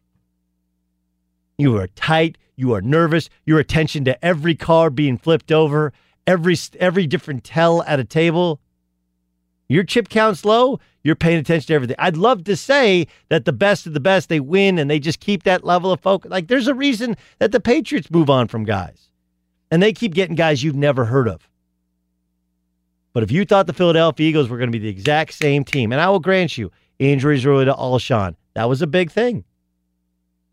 [1.58, 2.38] you are tight.
[2.56, 3.29] You are nervous.
[3.45, 5.91] Your attention to every card being flipped over,
[6.25, 8.62] every every different tell at a table.
[9.67, 11.95] Your chip count's low you're paying attention to everything.
[11.99, 15.19] I'd love to say that the best of the best, they win and they just
[15.19, 16.31] keep that level of focus.
[16.31, 19.09] Like there's a reason that the Patriots move on from guys
[19.69, 21.49] and they keep getting guys you've never heard of.
[23.11, 25.91] But if you thought the Philadelphia Eagles were going to be the exact same team,
[25.91, 29.43] and I will grant you, injuries related to Alshon, that was a big thing.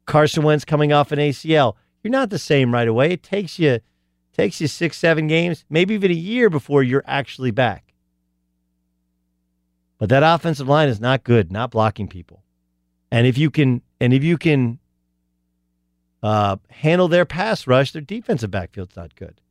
[0.04, 3.12] Carson Wentz coming off an ACL, you're not the same right away.
[3.12, 3.80] It takes you
[4.32, 7.89] takes you six, seven games, maybe even a year before you're actually back.
[10.00, 12.42] But that offensive line is not good, not blocking people.
[13.12, 14.78] And if you can, and if you can
[16.22, 19.42] uh, handle their pass rush, their defensive backfield's not good.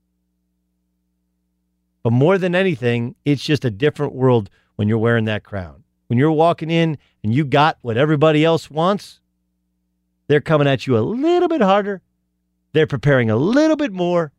[2.01, 5.83] But more than anything, it's just a different world when you're wearing that crown.
[6.07, 9.19] When you're walking in and you got what everybody else wants,
[10.27, 12.01] they're coming at you a little bit harder.
[12.73, 14.31] They're preparing a little bit more.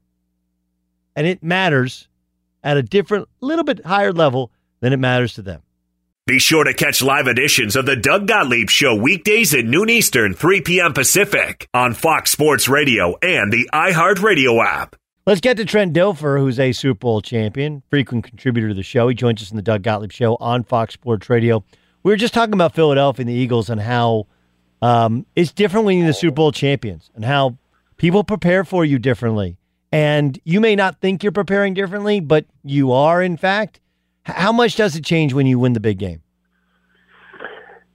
[1.15, 2.09] And it matters
[2.65, 5.63] at a different, little bit higher level than it matters to them.
[6.31, 10.33] Be sure to catch live editions of the Doug Gottlieb Show weekdays at noon Eastern,
[10.33, 10.93] 3 p.m.
[10.93, 14.95] Pacific on Fox Sports Radio and the iHeartRadio app.
[15.27, 19.09] Let's get to Trent Dilfer, who's a Super Bowl champion, frequent contributor to the show.
[19.09, 21.65] He joins us in the Doug Gottlieb Show on Fox Sports Radio.
[22.05, 24.29] We were just talking about Philadelphia and the Eagles and how
[24.83, 27.59] um, it's different when you're the Super Bowl champions and how
[27.97, 29.59] people prepare for you differently.
[29.91, 33.81] And you may not think you're preparing differently, but you are, in fact.
[34.35, 36.23] How much does it change when you win the big game?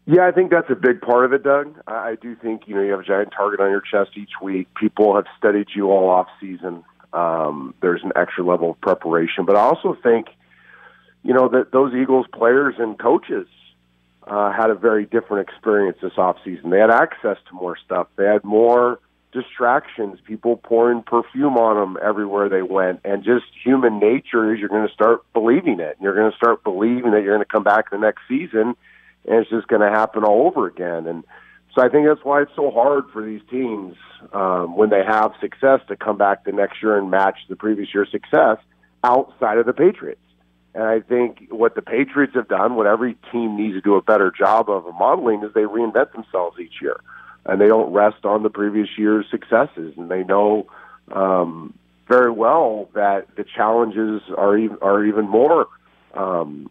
[0.08, 1.76] Yeah, I think that's a big part of it, Doug.
[1.88, 4.68] I do think you know you have a giant target on your chest each week.
[4.76, 6.84] People have studied you all off season.
[7.12, 10.28] Um, there's an extra level of preparation, but I also think
[11.24, 13.48] you know that those Eagles players and coaches
[14.28, 16.70] uh, had a very different experience this off season.
[16.70, 18.08] They had access to more stuff.
[18.16, 19.00] They had more
[19.36, 24.70] distractions, people pouring perfume on them everywhere they went, and just human nature is you're
[24.70, 25.98] going to start believing it.
[26.00, 28.76] You're going to start believing that you're going to come back the next season,
[29.28, 31.06] and it's just going to happen all over again.
[31.06, 31.26] And
[31.76, 33.98] so I think that's why it's so hard for these teams
[34.32, 37.90] um, when they have success to come back the next year and match the previous
[37.94, 38.58] year's success
[39.04, 40.22] outside of the Patriots.
[40.74, 44.02] And I think what the Patriots have done, what every team needs to do a
[44.02, 47.02] better job of modeling, is they reinvent themselves each year
[47.46, 50.68] and they don't rest on the previous year's successes, and they know
[51.12, 51.74] um,
[52.08, 55.68] very well that the challenges are even, are even more
[56.14, 56.70] um,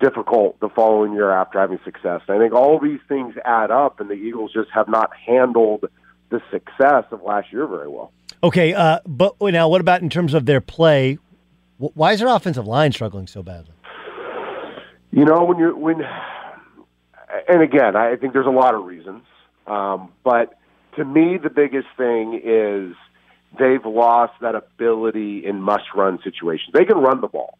[0.00, 2.20] difficult the following year after having success.
[2.28, 5.84] And I think all these things add up, and the Eagles just have not handled
[6.30, 8.12] the success of last year very well.
[8.42, 11.18] Okay, uh, but now what about in terms of their play?
[11.78, 13.74] Why is their offensive line struggling so badly?
[15.10, 16.00] You know, when you're when,
[17.48, 19.22] and again, I think there's a lot of reasons.
[19.66, 20.58] Um, but
[20.96, 22.94] to me, the biggest thing is
[23.58, 26.70] they've lost that ability in must run situations.
[26.72, 27.58] They can run the ball,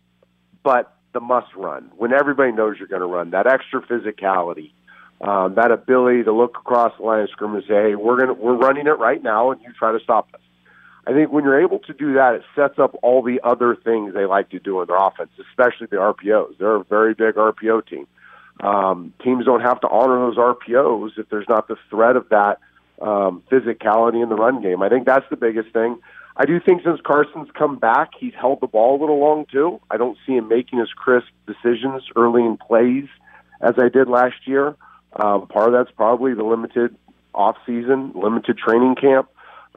[0.62, 4.72] but the must run, when everybody knows you're going to run, that extra physicality,
[5.20, 8.34] um, that ability to look across the line of scrimmage and say, hey, we're, gonna,
[8.34, 10.40] we're running it right now, and you try to stop us.
[11.06, 14.14] I think when you're able to do that, it sets up all the other things
[14.14, 16.58] they like to do in their offense, especially the RPOs.
[16.58, 18.06] They're a very big RPO team.
[18.62, 22.60] Um, teams don't have to honor those RPOs if there's not the threat of that
[23.00, 24.82] um, physicality in the run game.
[24.82, 25.98] I think that's the biggest thing.
[26.36, 29.80] I do think since Carson's come back, he's held the ball a little long too.
[29.90, 33.08] I don't see him making as crisp decisions early in plays
[33.60, 34.76] as I did last year.
[35.14, 36.96] Um, part of that's probably the limited
[37.34, 39.28] off season, limited training camp.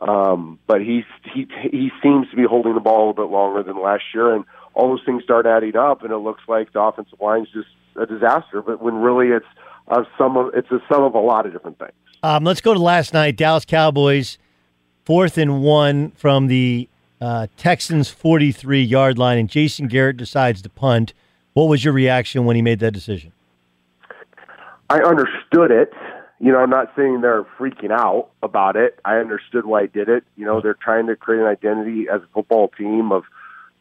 [0.02, 3.64] Um, but he he he seems to be holding the ball a little bit longer
[3.64, 6.82] than last year, and all those things start adding up, and it looks like the
[6.82, 9.46] offensive line's just a disaster, but when really it's
[9.88, 11.94] a sum of it's a sum of a lot of different things.
[12.24, 13.36] Um, let's go to last night.
[13.36, 14.38] Dallas Cowboys
[15.06, 16.90] fourth and one from the
[17.22, 21.14] uh, Texans 43 yard line, and Jason Garrett decides to punt.
[21.54, 23.32] What was your reaction when he made that decision?
[24.90, 25.94] I understood it.
[26.40, 29.00] You know, I'm not saying they're freaking out about it.
[29.06, 30.26] I understood why he did it.
[30.36, 33.24] You know, they're trying to create an identity as a football team of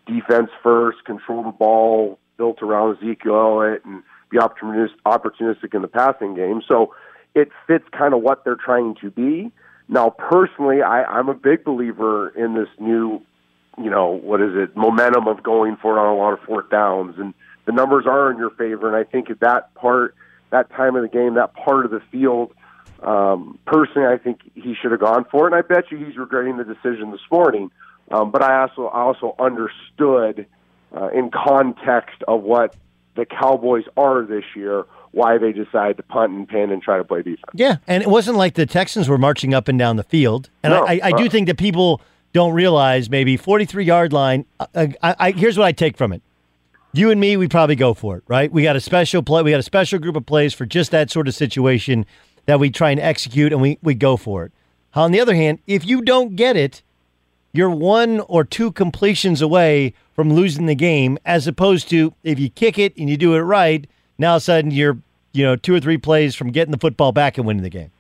[0.07, 6.35] defense first, control the ball, built around Ezekiel Elliott, and be opportunistic, in the passing
[6.35, 6.63] game.
[6.67, 6.95] So
[7.35, 9.53] it fits kind of what they're trying to be.
[9.89, 13.21] Now, personally, I, I'm a big believer in this new,
[13.77, 16.71] you know, what is it, momentum of going for it on a lot of fourth
[16.71, 17.35] downs, and
[17.67, 18.87] the numbers are in your favor.
[18.89, 20.15] And I think at that part,
[20.51, 22.53] that time of the game, that part of the field,
[23.03, 25.53] um, personally, I think he should have gone for it.
[25.53, 27.71] And I bet you he's regretting the decision this morning.
[28.11, 30.47] Um, but I also I also understood
[30.97, 32.77] uh, in context of what
[33.17, 34.85] the Cowboys are this year
[35.15, 37.45] why they decided to punt and pin and try to play defense.
[37.55, 40.51] Yeah, and it wasn't like the Texans were marching up and down the field.
[40.63, 42.01] And No, I, I, I do uh, think that people
[42.33, 44.45] don't realize maybe 43 yard line.
[44.59, 44.67] uh,
[45.03, 46.21] I, I, here's what I take from it.
[46.93, 48.53] You and me, we probably go for it, right?
[48.53, 49.43] We got a special play.
[49.43, 52.07] We got a special group of plays for just that sort of situation
[52.47, 54.53] that we try and execute, and we, we go for it.
[54.95, 56.83] On the other hand, if you don't get it,
[57.53, 62.49] you're one or two completions away from losing the game, as opposed to if you
[62.49, 63.87] kick it and you do it right,
[64.19, 64.97] now all of a sudden you're
[65.33, 67.91] you know two or three plays from getting the football back and winning the game.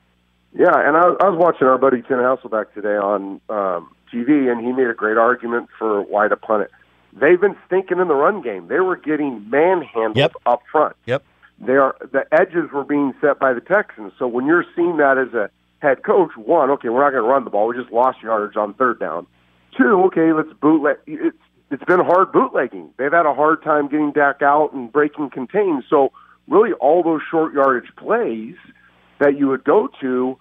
[0.56, 4.64] Yeah, and I, I was watching our buddy Tim Hasselbeck today on um, TV, and
[4.64, 6.70] he made a great argument for why to punt it.
[7.12, 8.68] They've been stinking in the run game.
[8.68, 10.32] They were getting manhandled Yep.
[10.46, 10.96] up front.
[11.06, 11.24] Yep.
[11.60, 14.12] They are the edges were being set by the Texans.
[14.18, 15.50] So when you're seeing that as a
[15.80, 17.68] head coach, one, okay, we're not going to run the ball.
[17.68, 19.26] We just lost yardage on third down.
[19.76, 20.96] Two, okay, let's bootleg.
[21.06, 21.36] It's
[21.74, 22.90] it's been hard bootlegging.
[22.96, 25.84] They've had a hard time getting Dak out and breaking contains.
[25.90, 26.12] So
[26.48, 28.54] really, all those short yardage plays
[29.18, 30.38] that you would go to,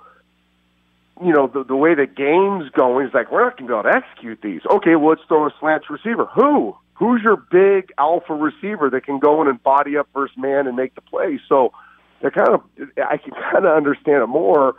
[1.23, 3.79] you know, the, the way the game's going is like we're not going to be
[3.79, 4.61] able to execute these.
[4.69, 6.25] Okay, well, let's throw a slant receiver.
[6.35, 6.75] Who?
[6.93, 10.75] Who's your big alpha receiver that can go in and body up first man and
[10.75, 11.39] make the play?
[11.49, 11.73] So
[12.21, 12.61] they're kind of,
[12.97, 14.75] I can kind of understand it more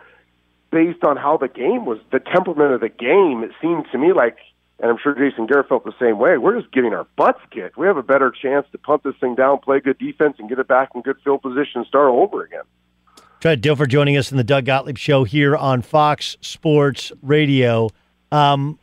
[0.71, 3.43] based on how the game was, the temperament of the game.
[3.43, 4.37] It seemed to me like,
[4.85, 6.37] and I'm sure Jason Garrett felt the same way.
[6.37, 7.79] We're just getting our butts kicked.
[7.79, 10.59] We have a better chance to punt this thing down, play good defense, and get
[10.59, 12.65] it back in good field position, and start over again.
[13.41, 17.89] Fred Dilfer joining us in the Doug Gottlieb Show here on Fox Sports Radio.
[18.31, 18.79] Um,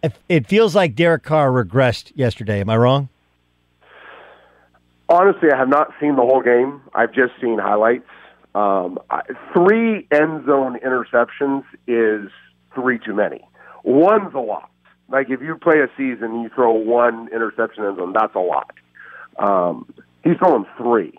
[0.00, 2.60] it- it feels like Derek Carr regressed yesterday.
[2.60, 3.08] Am I wrong?
[5.08, 6.82] Honestly, I have not seen the whole game.
[6.94, 8.08] I've just seen highlights.
[8.54, 9.00] Um,
[9.52, 12.30] three end zone interceptions is
[12.76, 13.44] three too many.
[13.82, 14.70] One's a lot.
[15.08, 18.40] Like if you play a season and you throw one interception end zone, that's a
[18.40, 18.72] lot.
[19.38, 19.92] Um,
[20.24, 21.14] he's throwing three.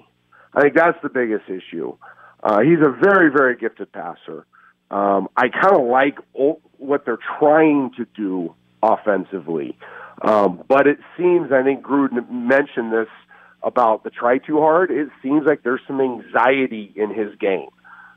[0.53, 1.95] I think that's the biggest issue.
[2.43, 4.45] Uh, he's a very, very gifted passer.
[4.89, 9.77] Um, I kind of like o- what they're trying to do offensively,
[10.21, 13.09] um, but it seems I think Gruden mentioned this
[13.63, 14.91] about the try too hard.
[14.91, 17.69] It seems like there's some anxiety in his game.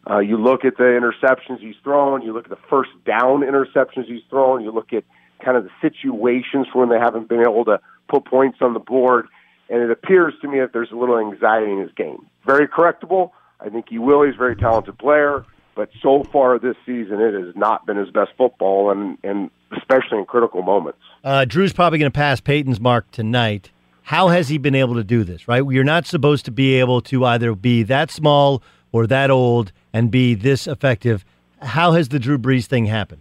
[0.08, 4.06] Uh, you look at the interceptions he's thrown, you look at the first down interceptions
[4.06, 5.04] he's thrown, you look at
[5.42, 9.26] kind of the situations when they haven't been able to put points on the board,
[9.68, 12.26] and it appears to me that there's a little anxiety in his game.
[12.46, 13.30] Very correctable.
[13.60, 14.22] I think he will.
[14.22, 18.10] He's a very talented player, but so far this season, it has not been his
[18.10, 20.98] best football, and, and especially in critical moments.
[21.22, 23.70] Uh, Drew's probably going to pass Peyton's mark tonight.
[24.02, 25.46] How has he been able to do this?
[25.46, 28.62] Right, you're not supposed to be able to either be that small
[28.92, 31.24] or that old and be this effective.
[31.62, 33.20] How has the Drew Brees thing happened?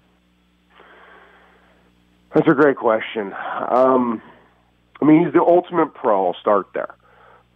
[2.33, 3.33] That's a great question.
[3.69, 4.21] Um,
[5.01, 6.27] I mean, he's the ultimate pro.
[6.27, 6.95] I'll start there.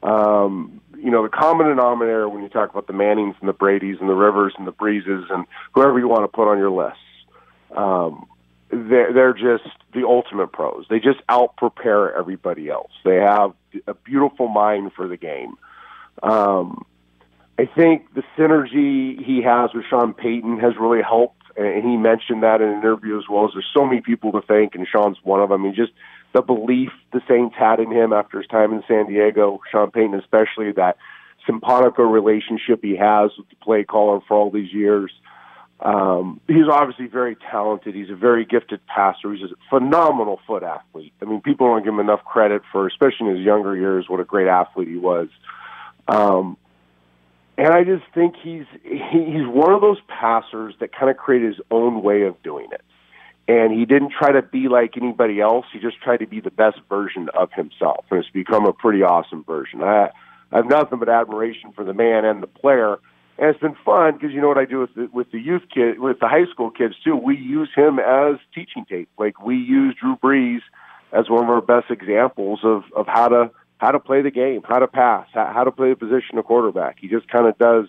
[0.01, 3.99] Um, you know, the common denominator when you talk about the Mannings and the Bradys
[3.99, 6.97] and the Rivers and the Breezes and whoever you want to put on your list,
[7.75, 8.25] um,
[8.69, 10.85] they're, they're just the ultimate pros.
[10.89, 12.91] They just out prepare everybody else.
[13.05, 13.53] They have
[13.87, 15.55] a beautiful mind for the game.
[16.21, 16.85] Um,
[17.57, 22.43] I think the synergy he has with Sean Payton has really helped, and he mentioned
[22.43, 23.45] that in an interview as well.
[23.45, 25.63] As there's so many people to thank, and Sean's one of them.
[25.63, 25.91] Mean, just
[26.33, 30.15] the belief the Saints had in him after his time in San Diego, Sean Payton
[30.15, 30.97] especially, that
[31.45, 35.11] simpatico relationship he has with the play caller for all these years.
[35.79, 37.93] Um, he's obviously very talented.
[37.93, 39.33] He's a very gifted passer.
[39.33, 41.13] He's a phenomenal foot athlete.
[41.21, 44.21] I mean, people don't give him enough credit for, especially in his younger years, what
[44.21, 45.27] a great athlete he was.
[46.07, 46.57] Um,
[47.57, 51.65] and I just think he's he's one of those passers that kind of created his
[51.69, 52.81] own way of doing it.
[53.47, 55.65] And he didn't try to be like anybody else.
[55.73, 59.03] He just tried to be the best version of himself, and it's become a pretty
[59.03, 59.83] awesome version.
[59.83, 60.11] I,
[60.51, 62.99] I have nothing but admiration for the man and the player,
[63.37, 65.63] and it's been fun because you know what I do with the, with the youth
[65.73, 67.17] kid, with the high school kids too.
[67.17, 69.09] We use him as teaching tape.
[69.19, 70.61] Like we use Drew Brees
[71.11, 73.51] as one of our best examples of of how to
[73.83, 76.97] how to play the game, how to pass, how, to play the position of quarterback.
[77.01, 77.87] He just kind of does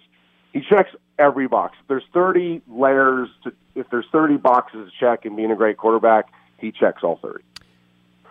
[0.53, 0.91] he checks
[1.21, 1.77] every box.
[1.83, 5.77] If there's 30 layers to, if there's 30 boxes to check in being a great
[5.77, 6.27] quarterback,
[6.59, 7.45] he checks all 30.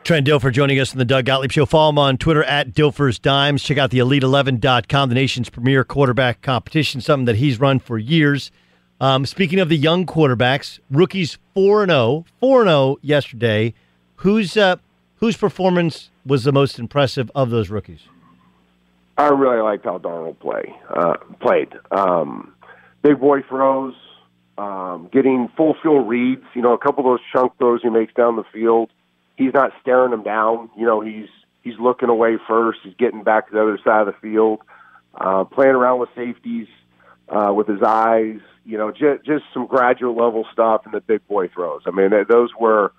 [0.03, 1.66] Trent Dilfer joining us in the Doug Gottlieb Show.
[1.66, 3.64] Follow him on Twitter at Dilfer's Dimes.
[3.64, 8.51] Check out the Elite11.com, the nation's premier quarterback competition, something that he's run for years.
[8.99, 13.74] Um, speaking of the young quarterbacks, rookies 4 0, 4 0 yesterday.
[14.18, 14.76] Who's uh,
[15.24, 18.01] whose performance was the most impressive of those rookies?
[19.17, 21.69] I really liked how Darnold play uh, played.
[21.91, 22.53] Um,
[23.03, 23.93] big boy throws,
[24.57, 26.43] um, getting full field reads.
[26.53, 28.89] You know, a couple of those chunk throws he makes down the field.
[29.38, 30.69] He's not staring them down.
[30.78, 31.30] You know, he's
[31.61, 32.80] he's looking away first.
[32.84, 34.59] He's getting back to the other side of the field,
[35.15, 36.67] uh, playing around with safeties
[37.30, 38.41] uh, with his eyes.
[38.65, 41.84] You know, just just some graduate level stuff and the big boy throws.
[41.86, 42.91] I mean, those were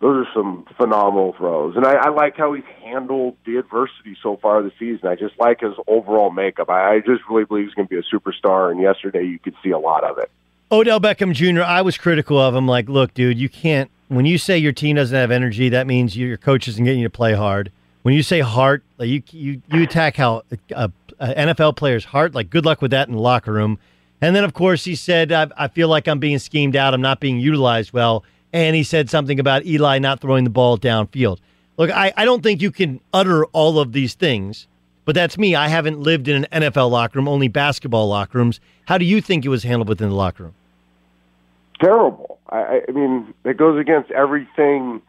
[0.00, 1.74] those are some phenomenal throws.
[1.74, 5.08] And I, I like how he's handled the adversity so far this season.
[5.08, 6.70] I just like his overall makeup.
[6.70, 8.70] I, I just really believe he's going to be a superstar.
[8.70, 10.30] And yesterday, you could see a lot of it.
[10.70, 12.68] Odell Beckham Jr., I was critical of him.
[12.68, 16.16] Like, look, dude, you can't, when you say your team doesn't have energy, that means
[16.16, 17.72] your coach isn't getting you to play hard.
[18.02, 20.88] When you say heart, like you, you, you attack how uh, uh,
[21.18, 23.80] a, a NFL player's heart, like, good luck with that in the locker room.
[24.20, 26.94] And then, of course, he said, I, I feel like I'm being schemed out.
[26.94, 30.78] I'm not being utilized well and he said something about Eli not throwing the ball
[30.78, 31.38] downfield.
[31.76, 34.66] Look, I, I don't think you can utter all of these things,
[35.04, 35.54] but that's me.
[35.54, 38.60] I haven't lived in an NFL locker room, only basketball locker rooms.
[38.86, 40.54] How do you think it was handled within the locker room?
[41.80, 42.38] Terrible.
[42.48, 45.02] I, I mean, it goes against everything.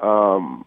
[0.00, 0.64] Um,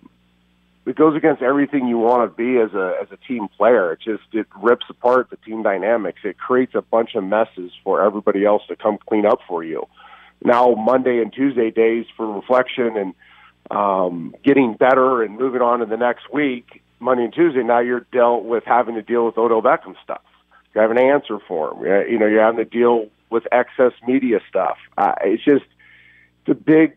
[0.86, 3.94] it goes against everything you want to be as a as a team player.
[3.94, 6.20] It just it rips apart the team dynamics.
[6.24, 9.88] It creates a bunch of messes for everybody else to come clean up for you
[10.46, 13.14] now Monday and Tuesday days for reflection and
[13.72, 16.84] um, getting better and moving on to the next week.
[17.00, 20.22] Monday and Tuesday, now you're dealt with having to deal with Odell Beckham stuff.
[20.74, 22.12] You have an answer for him.
[22.12, 24.78] You know, you're having to deal with excess media stuff.
[24.98, 25.66] Uh, it's just
[26.48, 26.96] a big,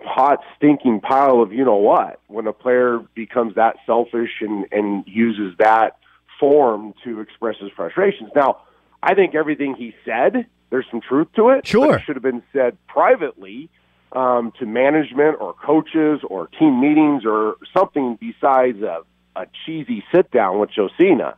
[0.00, 5.04] hot, stinking pile of you know what when a player becomes that selfish and and
[5.06, 5.98] uses that
[6.38, 8.30] form to express his frustrations.
[8.34, 8.58] Now,
[9.02, 11.66] I think everything he said there's some truth to it.
[11.66, 13.70] Sure, it should have been said privately
[14.12, 19.02] um, to management or coaches or team meetings or something besides a,
[19.36, 21.34] a cheesy sit down with Josina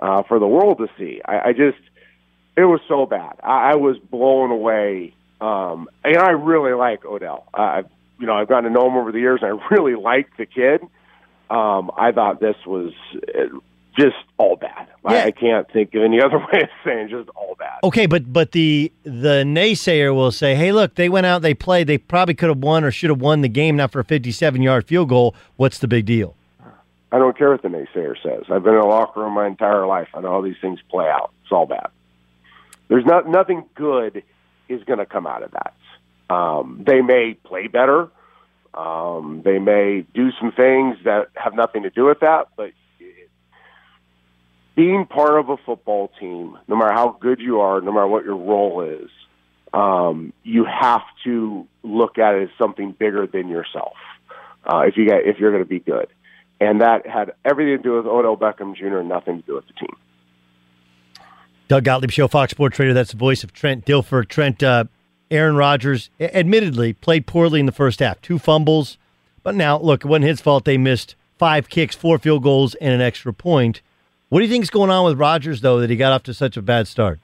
[0.00, 1.20] uh, for the world to see.
[1.24, 1.78] I, I just
[2.56, 3.36] it was so bad.
[3.42, 7.46] I, I was blown away, um, and I really like Odell.
[7.54, 10.36] I've, you know, I've gotten to know him over the years, and I really like
[10.36, 10.82] the kid.
[11.48, 12.92] Um, I thought this was
[13.96, 14.88] just all bad.
[15.04, 15.10] Yeah.
[15.10, 17.78] I, I can't think of any other way of saying just all bad.
[17.84, 21.86] Okay, but but the the naysayer will say, "Hey, look, they went out, they played,
[21.86, 24.86] they probably could have won or should have won the game not for a 57-yard
[24.86, 25.34] field goal.
[25.56, 26.36] What's the big deal?"
[27.12, 28.44] I don't care what the naysayer says.
[28.50, 30.08] I've been in a locker room my entire life.
[30.14, 31.32] I know how these things play out.
[31.42, 31.88] It's all bad.
[32.88, 34.22] There's not nothing good
[34.68, 35.74] is going to come out of that.
[36.32, 38.08] Um, they may play better.
[38.72, 42.70] Um, they may do some things that have nothing to do with that, but
[44.80, 48.24] being part of a football team, no matter how good you are, no matter what
[48.24, 49.10] your role is,
[49.74, 53.92] um, you have to look at it as something bigger than yourself.
[54.64, 56.08] Uh, if you get, if you're going to be good,
[56.62, 59.02] and that had everything to do with Odell Beckham Jr.
[59.02, 59.96] nothing to do with the team.
[61.68, 62.94] Doug Gottlieb Show, Fox Sports Radio.
[62.94, 64.26] That's the voice of Trent Dilfer.
[64.26, 64.84] Trent, uh,
[65.30, 68.96] Aaron Rodgers, admittedly played poorly in the first half, two fumbles,
[69.42, 70.64] but now look, it wasn't his fault.
[70.64, 73.82] They missed five kicks, four field goals, and an extra point.
[74.30, 76.34] What do you think is going on with Rodgers though, that he got off to
[76.34, 77.18] such a bad start?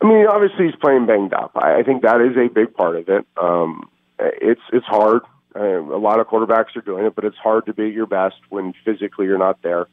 [0.00, 1.50] I mean, obviously he's playing banged up.
[1.56, 3.26] I, think that is a big part of it.
[3.36, 5.22] Um, it's it's hard.
[5.56, 8.06] Uh, a lot of quarterbacks are doing it, but it's hard to be at your
[8.06, 9.88] best when physically you're not there.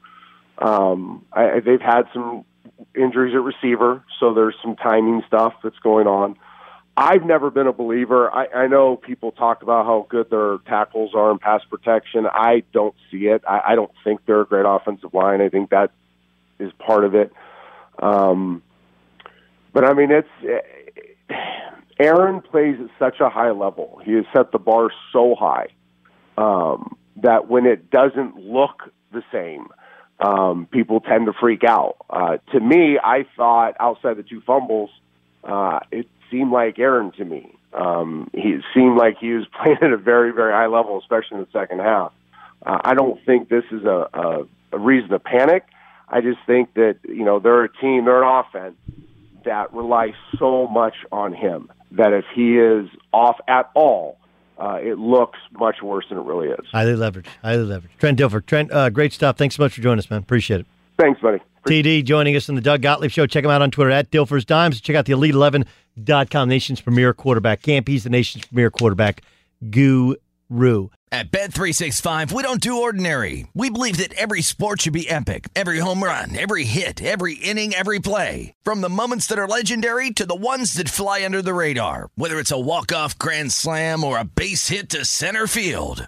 [0.59, 2.45] Um, I, they've had some
[2.95, 6.37] injuries at receiver, so there's some timing stuff that's going on.
[6.97, 8.33] I've never been a believer.
[8.33, 12.25] I, I know people talk about how good their tackles are in pass protection.
[12.25, 13.43] I don't see it.
[13.47, 15.41] I, I don't think they're a great offensive line.
[15.41, 15.91] I think that
[16.57, 17.33] is part of it.
[17.99, 18.63] Um,
[19.73, 20.63] but I mean, it's
[21.99, 23.99] Aaron plays at such a high level.
[24.03, 25.67] He has set the bar so high
[26.37, 29.67] um, that when it doesn't look the same,
[30.19, 31.97] um, people tend to freak out.
[32.09, 34.89] Uh, to me, I thought outside the two fumbles,
[35.43, 37.55] uh, it seemed like Aaron to me.
[37.73, 41.41] Um, he seemed like he was playing at a very, very high level, especially in
[41.41, 42.13] the second half.
[42.65, 45.65] Uh, I don't think this is a, a, a reason to panic.
[46.07, 48.75] I just think that you know they're a team, they're an offense
[49.43, 54.17] that relies so much on him that if he is off at all,
[54.59, 56.65] uh, it looks much worse than it really is.
[56.71, 57.27] Highly leveraged.
[57.41, 57.97] Highly leveraged.
[57.99, 58.45] Trent Dilfer.
[58.45, 59.37] Trent, uh, great stuff.
[59.37, 60.19] Thanks so much for joining us, man.
[60.19, 60.67] Appreciate it.
[60.97, 61.39] Thanks, buddy.
[61.67, 63.25] TD joining us on the Doug Gottlieb Show.
[63.25, 64.79] Check him out on Twitter at Dilfer's Dimes.
[64.79, 67.87] Check out the Elite11.com, nation's premier quarterback camp.
[67.87, 69.23] He's the nation's premier quarterback
[69.71, 70.15] guru.
[71.11, 73.47] At Bet365, we don't do ordinary.
[73.55, 75.47] We believe that every sport should be epic.
[75.55, 78.53] Every home run, every hit, every inning, every play.
[78.63, 82.09] From the moments that are legendary to the ones that fly under the radar.
[82.15, 86.07] Whether it's a walk-off grand slam or a base hit to center field.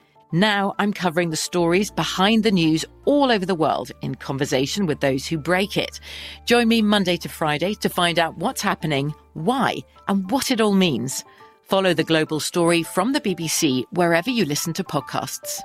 [0.31, 5.01] Now I'm covering the stories behind the news all over the world in conversation with
[5.01, 5.99] those who break it.
[6.45, 9.77] Join me Monday to Friday to find out what's happening, why,
[10.07, 11.25] and what it all means.
[11.63, 15.59] Follow The Global Story from the BBC wherever you listen to podcasts.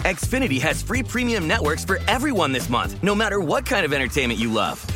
[0.00, 4.40] Xfinity has free premium networks for everyone this month, no matter what kind of entertainment
[4.40, 4.84] you love.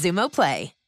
[0.00, 0.79] Xumo Play.